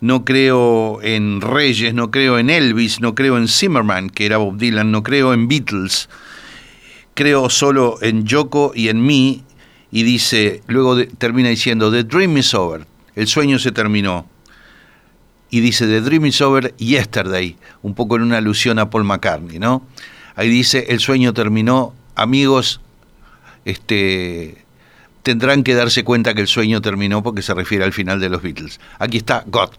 no 0.00 0.24
creo 0.24 1.00
en 1.02 1.40
Reyes, 1.40 1.94
no 1.94 2.10
creo 2.10 2.38
en 2.38 2.50
Elvis, 2.50 3.00
no 3.00 3.14
creo 3.14 3.36
en 3.36 3.48
Zimmerman, 3.48 4.10
que 4.10 4.26
era 4.26 4.38
Bob 4.38 4.56
Dylan, 4.56 4.90
no 4.90 5.02
creo 5.02 5.32
en 5.32 5.48
Beatles, 5.48 6.08
creo 7.14 7.50
solo 7.50 7.98
en 8.00 8.24
Yoko 8.24 8.72
y 8.74 8.88
en 8.88 9.04
mí, 9.04 9.42
y 9.90 10.02
dice, 10.02 10.62
luego 10.66 10.96
termina 11.06 11.48
diciendo, 11.48 11.90
The 11.90 12.04
dream 12.04 12.36
is 12.38 12.54
over, 12.54 12.86
el 13.14 13.26
sueño 13.26 13.58
se 13.58 13.72
terminó. 13.72 14.26
Y 15.50 15.60
dice, 15.60 15.86
The 15.86 16.02
dream 16.02 16.26
is 16.26 16.40
over 16.40 16.74
yesterday, 16.76 17.56
un 17.82 17.94
poco 17.94 18.16
en 18.16 18.22
una 18.22 18.38
alusión 18.38 18.78
a 18.78 18.90
Paul 18.90 19.04
McCartney, 19.04 19.58
¿no? 19.58 19.86
Ahí 20.36 20.48
dice, 20.48 20.86
el 20.88 21.00
sueño 21.00 21.32
terminó, 21.32 21.94
amigos, 22.14 22.80
este, 23.64 24.64
tendrán 25.22 25.62
que 25.62 25.74
darse 25.74 26.04
cuenta 26.04 26.34
que 26.34 26.42
el 26.42 26.48
sueño 26.48 26.80
terminó 26.80 27.22
porque 27.22 27.42
se 27.42 27.54
refiere 27.54 27.84
al 27.84 27.92
final 27.92 28.20
de 28.20 28.28
los 28.28 28.42
Beatles. 28.42 28.78
Aquí 28.98 29.18
está 29.18 29.44
God. 29.46 29.70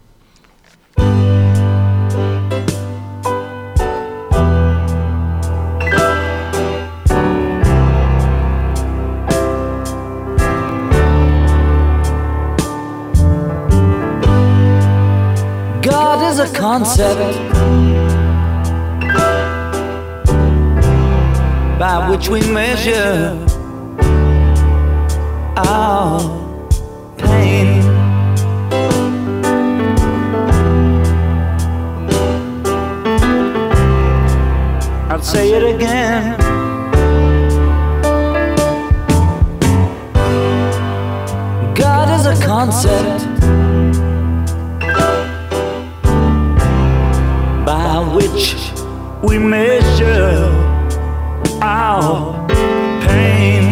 Concept 16.70 17.36
by 21.80 22.08
which 22.08 22.28
we 22.28 22.40
measure 22.52 23.44
our 25.56 26.20
pain. 27.18 27.82
I'll 35.10 35.20
say 35.20 35.50
it 35.50 35.74
again. 35.74 36.38
God 41.74 42.08
is 42.16 42.26
a 42.26 42.46
concept 42.46 43.29
we 49.22 49.38
measure 49.38 50.48
our 51.62 52.32
pain. 53.02 53.64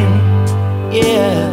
Yeah, 0.92 1.47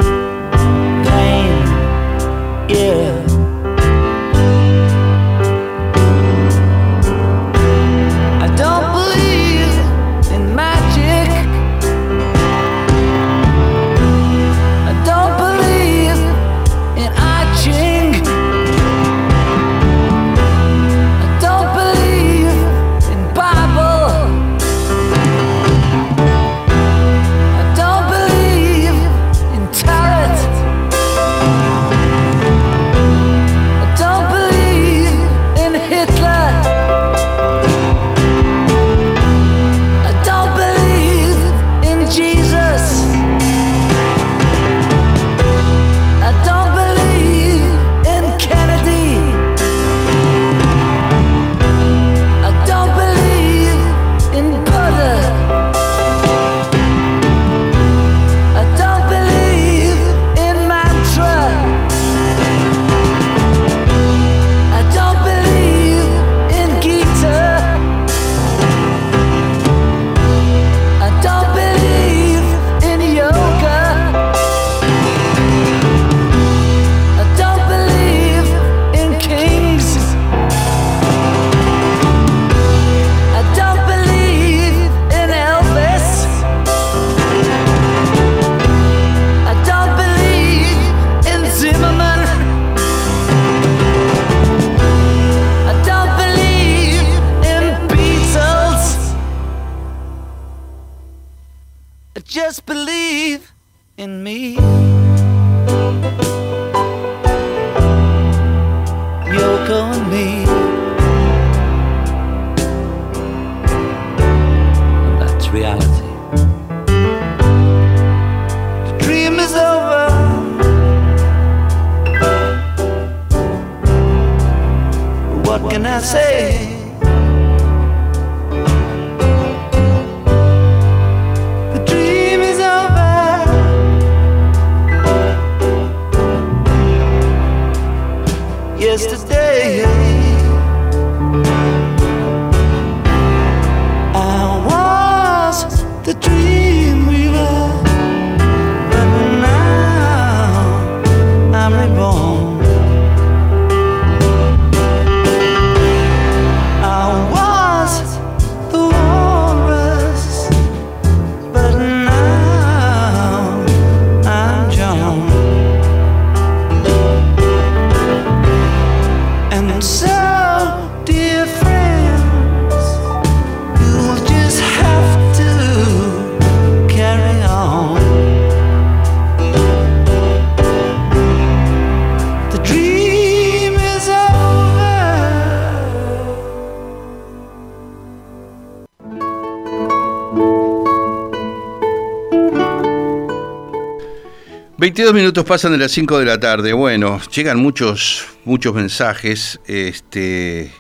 22 194.96 195.14
minutos 195.14 195.44
pasan 195.44 195.74
de 195.74 195.78
las 195.78 195.92
5 195.92 196.20
de 196.20 196.26
la 196.26 196.40
tarde. 196.40 196.72
Bueno, 196.72 197.20
llegan 197.36 197.58
muchos, 197.58 198.28
muchos 198.46 198.74
mensajes. 198.74 199.60
Este, 199.68 200.72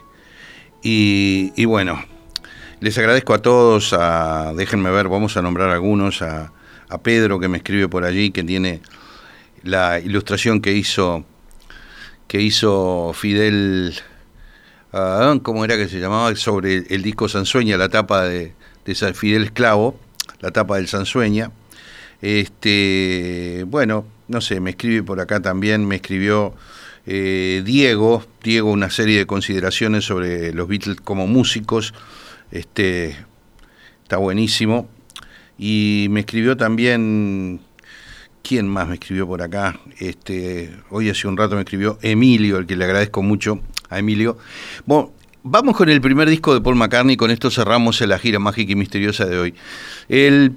y, 0.81 1.51
y 1.57 1.65
bueno, 1.65 2.01
les 2.79 2.97
agradezco 2.97 3.33
a 3.33 3.41
todos. 3.41 3.91
A, 3.91 4.53
déjenme 4.55 4.89
ver, 4.89 5.09
vamos 5.09 5.35
a 5.35 5.41
nombrar 5.41 5.69
algunos. 5.69 6.21
A, 6.21 6.53
Pedro 7.03 7.41
que 7.41 7.49
me 7.49 7.57
escribe 7.57 7.89
por 7.89 8.05
allí, 8.05 8.31
que 8.31 8.45
tiene 8.45 8.79
la 9.63 9.99
ilustración 9.99 10.61
que 10.61 10.71
hizo, 10.71 11.25
que 12.29 12.41
hizo 12.41 13.11
Fidel. 13.13 13.95
ah, 14.93 15.37
¿Cómo 15.43 15.65
era 15.65 15.75
que 15.75 15.89
se 15.89 15.99
llamaba? 15.99 16.33
Sobre 16.37 16.85
el, 16.87 17.03
disco 17.03 17.27
Sansueña, 17.27 17.75
la 17.75 17.89
tapa 17.89 18.23
de, 18.23 18.53
Fidel 19.13 19.43
Esclavo, 19.43 19.99
la 20.39 20.51
tapa 20.51 20.77
del 20.77 20.87
Sansueña. 20.87 21.51
Este, 22.21 23.65
bueno, 23.67 24.05
no 24.27 24.41
sé, 24.41 24.59
me 24.59 24.71
escribe 24.71 25.03
por 25.03 25.19
acá 25.19 25.39
también, 25.41 25.87
me 25.87 25.95
escribió 25.95 26.53
eh, 27.05 27.61
Diego, 27.65 28.25
Diego 28.43 28.71
una 28.71 28.89
serie 28.89 29.19
de 29.19 29.25
consideraciones 29.25 30.05
sobre 30.05 30.53
los 30.53 30.67
Beatles 30.67 30.99
como 31.01 31.27
músicos, 31.27 31.93
este, 32.51 33.15
está 34.03 34.17
buenísimo. 34.17 34.89
Y 35.57 36.07
me 36.09 36.21
escribió 36.21 36.57
también, 36.57 37.61
¿quién 38.43 38.67
más 38.67 38.87
me 38.87 38.95
escribió 38.95 39.27
por 39.27 39.41
acá? 39.41 39.79
Este, 39.99 40.71
hoy 40.89 41.09
hace 41.09 41.27
un 41.27 41.37
rato 41.37 41.55
me 41.55 41.61
escribió 41.61 41.97
Emilio, 42.01 42.57
al 42.57 42.65
que 42.65 42.75
le 42.75 42.85
agradezco 42.85 43.21
mucho 43.21 43.61
a 43.89 43.99
Emilio. 43.99 44.37
Bueno, 44.85 45.11
Vamos 45.47 45.77
con 45.77 45.89
el 45.89 46.01
primer 46.01 46.27
disco 46.27 46.55
de 46.55 46.61
Paul 46.61 46.75
McCartney, 46.75 47.17
con 47.17 47.29
esto 47.29 47.51
cerramos 47.51 48.01
la 48.01 48.17
gira 48.17 48.39
mágica 48.39 48.71
y 48.71 48.75
misteriosa 48.75 49.25
de 49.25 49.37
hoy. 49.37 49.53
El, 50.09 50.53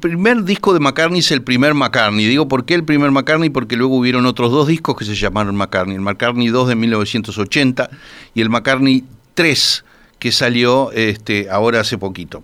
primer 0.00 0.42
disco 0.42 0.74
de 0.74 0.80
McCartney 0.80 1.20
es 1.20 1.30
el 1.30 1.42
primer 1.42 1.74
McCartney. 1.74 2.26
Digo, 2.26 2.48
¿por 2.48 2.64
qué 2.64 2.74
el 2.74 2.82
primer 2.82 3.12
McCartney? 3.12 3.50
Porque 3.50 3.76
luego 3.76 3.96
hubieron 3.96 4.26
otros 4.26 4.50
dos 4.50 4.66
discos 4.66 4.96
que 4.96 5.04
se 5.04 5.14
llamaron 5.14 5.54
McCartney. 5.54 5.94
El 5.94 6.00
McCartney 6.00 6.48
2 6.48 6.66
de 6.66 6.74
1980 6.74 7.90
y 8.34 8.40
el 8.40 8.50
McCartney 8.50 9.04
3 9.34 9.84
que 10.18 10.32
salió 10.32 10.90
este, 10.90 11.48
ahora 11.48 11.78
hace 11.78 11.96
poquito. 11.96 12.42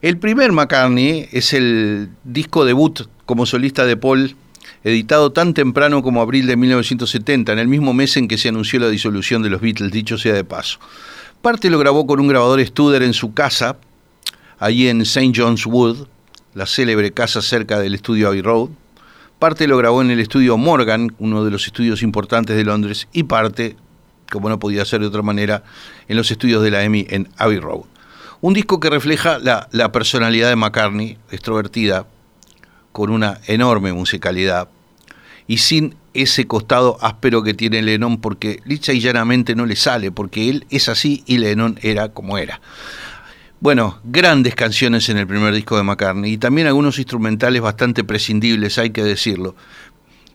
El 0.00 0.16
primer 0.16 0.52
McCartney 0.52 1.28
es 1.30 1.52
el 1.52 2.08
disco 2.24 2.64
debut 2.64 3.02
como 3.26 3.44
solista 3.44 3.84
de 3.84 3.98
Paul 3.98 4.34
editado 4.84 5.32
tan 5.32 5.54
temprano 5.54 6.02
como 6.02 6.20
abril 6.20 6.46
de 6.46 6.56
1970, 6.56 7.52
en 7.52 7.58
el 7.58 7.68
mismo 7.68 7.94
mes 7.94 8.16
en 8.16 8.28
que 8.28 8.38
se 8.38 8.48
anunció 8.48 8.80
la 8.80 8.88
disolución 8.88 9.42
de 9.42 9.50
los 9.50 9.60
Beatles, 9.60 9.92
dicho 9.92 10.18
sea 10.18 10.34
de 10.34 10.44
paso. 10.44 10.78
Parte 11.40 11.70
lo 11.70 11.78
grabó 11.78 12.06
con 12.06 12.20
un 12.20 12.28
grabador 12.28 12.64
Studer 12.64 13.02
en 13.02 13.14
su 13.14 13.34
casa, 13.34 13.76
allí 14.58 14.88
en 14.88 15.02
St. 15.02 15.32
John's 15.34 15.66
Wood, 15.66 16.06
la 16.54 16.66
célebre 16.66 17.12
casa 17.12 17.42
cerca 17.42 17.80
del 17.80 17.94
estudio 17.94 18.28
Abbey 18.28 18.42
Road. 18.42 18.70
Parte 19.38 19.66
lo 19.66 19.76
grabó 19.76 20.02
en 20.02 20.10
el 20.10 20.20
estudio 20.20 20.56
Morgan, 20.56 21.14
uno 21.18 21.44
de 21.44 21.50
los 21.50 21.66
estudios 21.66 22.02
importantes 22.02 22.56
de 22.56 22.64
Londres, 22.64 23.08
y 23.12 23.24
parte, 23.24 23.76
como 24.30 24.48
no 24.48 24.58
podía 24.58 24.84
ser 24.84 25.00
de 25.00 25.06
otra 25.06 25.22
manera, 25.22 25.64
en 26.06 26.16
los 26.16 26.30
estudios 26.30 26.62
de 26.62 26.70
la 26.70 26.84
EMI 26.84 27.06
en 27.10 27.28
Abbey 27.38 27.58
Road. 27.58 27.82
Un 28.40 28.54
disco 28.54 28.80
que 28.80 28.90
refleja 28.90 29.38
la, 29.38 29.68
la 29.72 29.92
personalidad 29.92 30.48
de 30.48 30.56
McCartney, 30.56 31.18
extrovertida, 31.30 32.06
con 32.92 33.10
una 33.10 33.40
enorme 33.46 33.92
musicalidad 33.92 34.68
y 35.46 35.58
sin 35.58 35.96
ese 36.14 36.46
costado 36.46 36.98
áspero 37.00 37.42
que 37.42 37.54
tiene 37.54 37.82
Lennon 37.82 38.20
porque 38.20 38.60
lisa 38.64 38.92
y 38.92 39.00
llanamente 39.00 39.54
no 39.54 39.66
le 39.66 39.76
sale, 39.76 40.12
porque 40.12 40.48
él 40.48 40.66
es 40.70 40.88
así 40.88 41.22
y 41.26 41.38
Lennon 41.38 41.78
era 41.82 42.10
como 42.10 42.38
era. 42.38 42.60
Bueno, 43.60 44.00
grandes 44.04 44.54
canciones 44.54 45.08
en 45.08 45.18
el 45.18 45.26
primer 45.26 45.54
disco 45.54 45.76
de 45.76 45.84
McCartney 45.84 46.32
y 46.32 46.38
también 46.38 46.66
algunos 46.66 46.98
instrumentales 46.98 47.62
bastante 47.62 48.02
prescindibles, 48.02 48.76
hay 48.78 48.90
que 48.90 49.04
decirlo. 49.04 49.54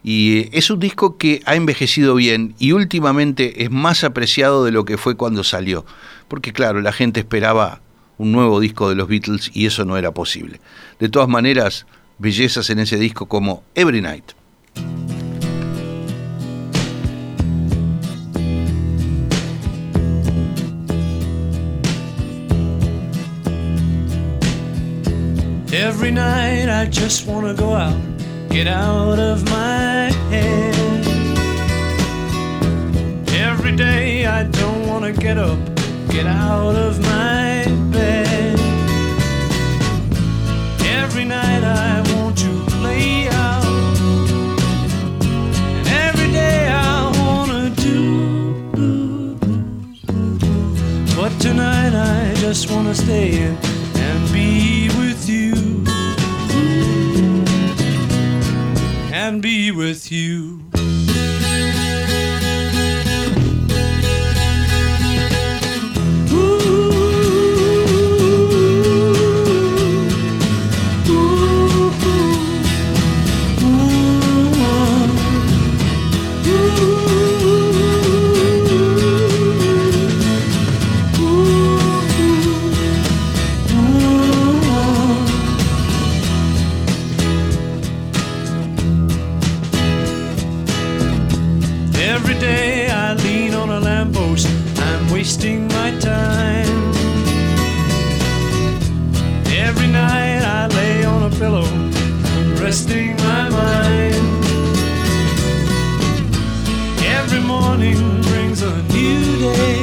Y 0.01 0.38
eh, 0.38 0.49
es 0.53 0.70
un 0.70 0.80
disco 0.80 1.18
que 1.18 1.41
ha 1.45 1.55
envejecido 1.55 2.16
bien 2.16 2.55
y 2.58 2.72
últimamente 2.72 3.64
es 3.64 3.72
más 3.72 4.05
apreciado 4.05 4.64
de 4.64 4.72
lo 4.72 4.86
que 4.86 4.97
fue 4.97 5.18
cuando 5.18 5.43
salió. 5.43 5.86
Porque 6.30 6.53
claro, 6.53 6.82
la 6.82 6.93
gente 6.93 7.20
esperaba 7.20 7.82
un 8.18 8.32
nuevo 8.32 8.60
disco 8.60 8.88
de 8.88 8.95
los 8.95 9.10
Beatles 9.10 9.51
y 9.53 9.66
eso 9.66 9.84
no 9.84 9.97
era 9.97 10.12
posible. 10.12 10.62
De 10.99 11.10
todas 11.10 11.28
maneras, 11.28 11.86
bellezas 12.18 12.70
en 12.70 12.80
ese 12.80 12.97
disco 12.97 13.28
como 13.28 13.63
Every 13.76 14.01
Night. 14.01 14.34
Every 25.74 26.11
night 26.11 26.70
I 26.70 26.86
just 26.89 27.28
wanna 27.28 27.53
go 27.53 27.76
out, 27.76 27.95
get 28.49 28.68
out 28.68 29.20
of 29.20 29.43
my 29.49 30.11
head. 30.32 30.74
Every 33.34 33.76
day 33.76 34.26
I 34.26 34.43
don't 34.43 34.88
wanna 34.88 35.11
get 35.11 35.38
up, 35.38 35.59
get 36.09 36.26
out 36.26 36.76
of 36.76 36.99
my 37.01 37.65
bed. 37.91 38.26
Tonight 51.48 51.93
I 51.93 52.34
just 52.36 52.70
wanna 52.70 52.93
stay 52.93 53.32
in 53.32 53.56
and 53.95 54.34
be 54.34 54.89
with 55.00 55.30
you. 55.30 55.54
And 59.14 59.41
be 59.41 59.72
with 59.72 60.12
you. 60.12 60.66
Resting 102.78 103.15
my 103.17 103.49
mind. 103.49 104.15
Every 107.17 107.39
morning 107.39 107.97
brings 108.21 108.61
a 108.61 108.84
new 108.93 109.39
day, 109.39 109.82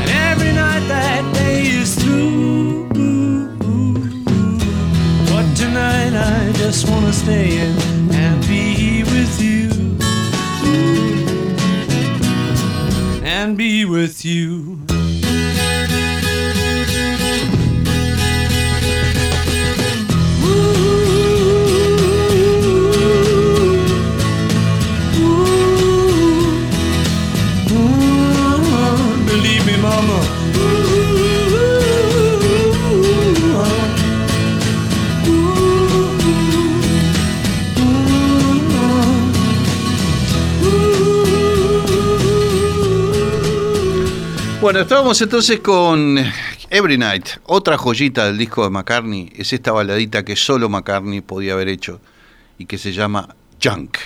and 0.00 0.10
every 0.30 0.52
night 0.52 0.84
that 0.88 1.22
day 1.34 1.64
is 1.66 1.94
through. 1.96 2.88
But 5.30 5.54
tonight 5.54 6.14
I 6.14 6.50
just 6.54 6.88
wanna 6.88 7.12
stay 7.12 7.58
in 7.58 7.76
and 8.14 8.40
be 8.48 9.04
with 9.04 9.34
you. 9.38 9.68
And 13.22 13.54
be 13.58 13.84
with 13.84 14.24
you. 14.24 14.69
Bueno, 44.80 44.88
estábamos 44.88 45.20
entonces 45.20 45.60
con 45.60 46.16
Every 46.70 46.96
Night, 46.96 47.26
otra 47.44 47.76
joyita 47.76 48.24
del 48.24 48.38
disco 48.38 48.64
de 48.64 48.70
McCartney. 48.70 49.30
Es 49.36 49.52
esta 49.52 49.72
baladita 49.72 50.24
que 50.24 50.36
solo 50.36 50.70
McCartney 50.70 51.20
podía 51.20 51.52
haber 51.52 51.68
hecho 51.68 52.00
y 52.56 52.64
que 52.64 52.78
se 52.78 52.90
llama 52.90 53.36
Junk. 53.62 53.98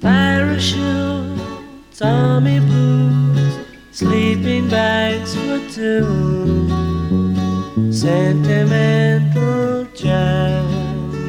Parachutes, 0.00 2.00
army 2.00 2.60
blues, 2.60 3.19
sleeping 4.00 4.66
bags 4.70 5.34
for 5.34 5.60
two, 5.74 6.00
sentimental 7.92 9.86
jamboree. 9.94 11.20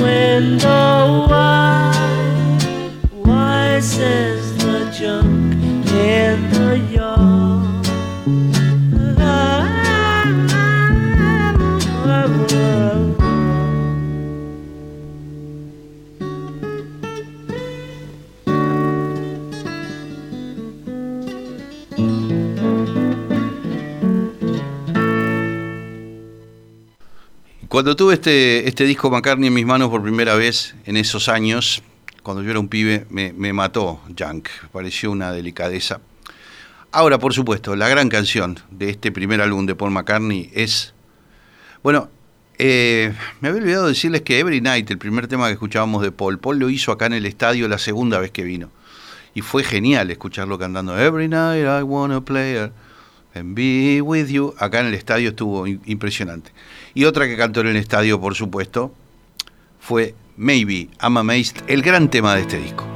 Window. 0.00 1.26
Why, 1.28 1.92
why, 3.12 3.80
says 3.80 4.56
the 4.58 4.90
junk 4.90 5.54
in 5.92 6.50
the 6.50 6.78
yard. 6.92 7.43
Cuando 27.74 27.96
tuve 27.96 28.14
este, 28.14 28.68
este 28.68 28.84
disco 28.84 29.10
McCartney 29.10 29.48
en 29.48 29.54
mis 29.54 29.66
manos 29.66 29.88
por 29.90 30.00
primera 30.00 30.36
vez 30.36 30.76
en 30.86 30.96
esos 30.96 31.28
años, 31.28 31.82
cuando 32.22 32.40
yo 32.40 32.52
era 32.52 32.60
un 32.60 32.68
pibe, 32.68 33.04
me, 33.10 33.52
mató 33.52 34.00
Junk. 34.16 34.48
Pareció 34.70 35.10
una 35.10 35.32
delicadeza. 35.32 36.00
Ahora, 36.92 37.18
por 37.18 37.34
supuesto, 37.34 37.74
la 37.74 37.88
gran 37.88 38.08
canción 38.08 38.60
de 38.70 38.90
este 38.90 39.10
primer 39.10 39.40
álbum 39.40 39.66
de 39.66 39.74
Paul 39.74 39.90
McCartney 39.90 40.52
es. 40.54 40.94
Bueno, 41.82 42.10
eh, 42.58 43.12
me 43.40 43.48
había 43.48 43.62
olvidado 43.62 43.88
decirles 43.88 44.22
que 44.22 44.38
Every 44.38 44.60
Night, 44.60 44.88
el 44.92 44.98
primer 44.98 45.26
tema 45.26 45.48
que 45.48 45.54
escuchábamos 45.54 46.00
de 46.00 46.12
Paul, 46.12 46.38
Paul 46.38 46.60
lo 46.60 46.70
hizo 46.70 46.92
acá 46.92 47.06
en 47.06 47.14
el 47.14 47.26
estadio 47.26 47.66
la 47.66 47.78
segunda 47.78 48.20
vez 48.20 48.30
que 48.30 48.44
vino. 48.44 48.70
Y 49.34 49.40
fue 49.40 49.64
genial 49.64 50.12
escucharlo 50.12 50.60
cantando 50.60 50.96
Every 50.96 51.26
Night 51.26 51.64
I 51.64 51.82
Wanna 51.82 52.20
Play 52.20 52.70
and 53.34 53.56
Be 53.56 54.00
With 54.00 54.28
You. 54.28 54.54
Acá 54.58 54.78
en 54.78 54.86
el 54.86 54.94
estadio 54.94 55.30
estuvo 55.30 55.66
impresionante. 55.66 56.52
Y 56.94 57.04
otra 57.04 57.26
que 57.26 57.36
cantó 57.36 57.60
en 57.60 57.68
el 57.68 57.76
estadio, 57.76 58.20
por 58.20 58.34
supuesto, 58.34 58.94
fue 59.80 60.14
Maybe 60.36 60.88
I'm 61.02 61.16
Amazed, 61.16 61.64
el 61.66 61.82
gran 61.82 62.08
tema 62.08 62.34
de 62.34 62.42
este 62.42 62.58
disco. 62.58 62.93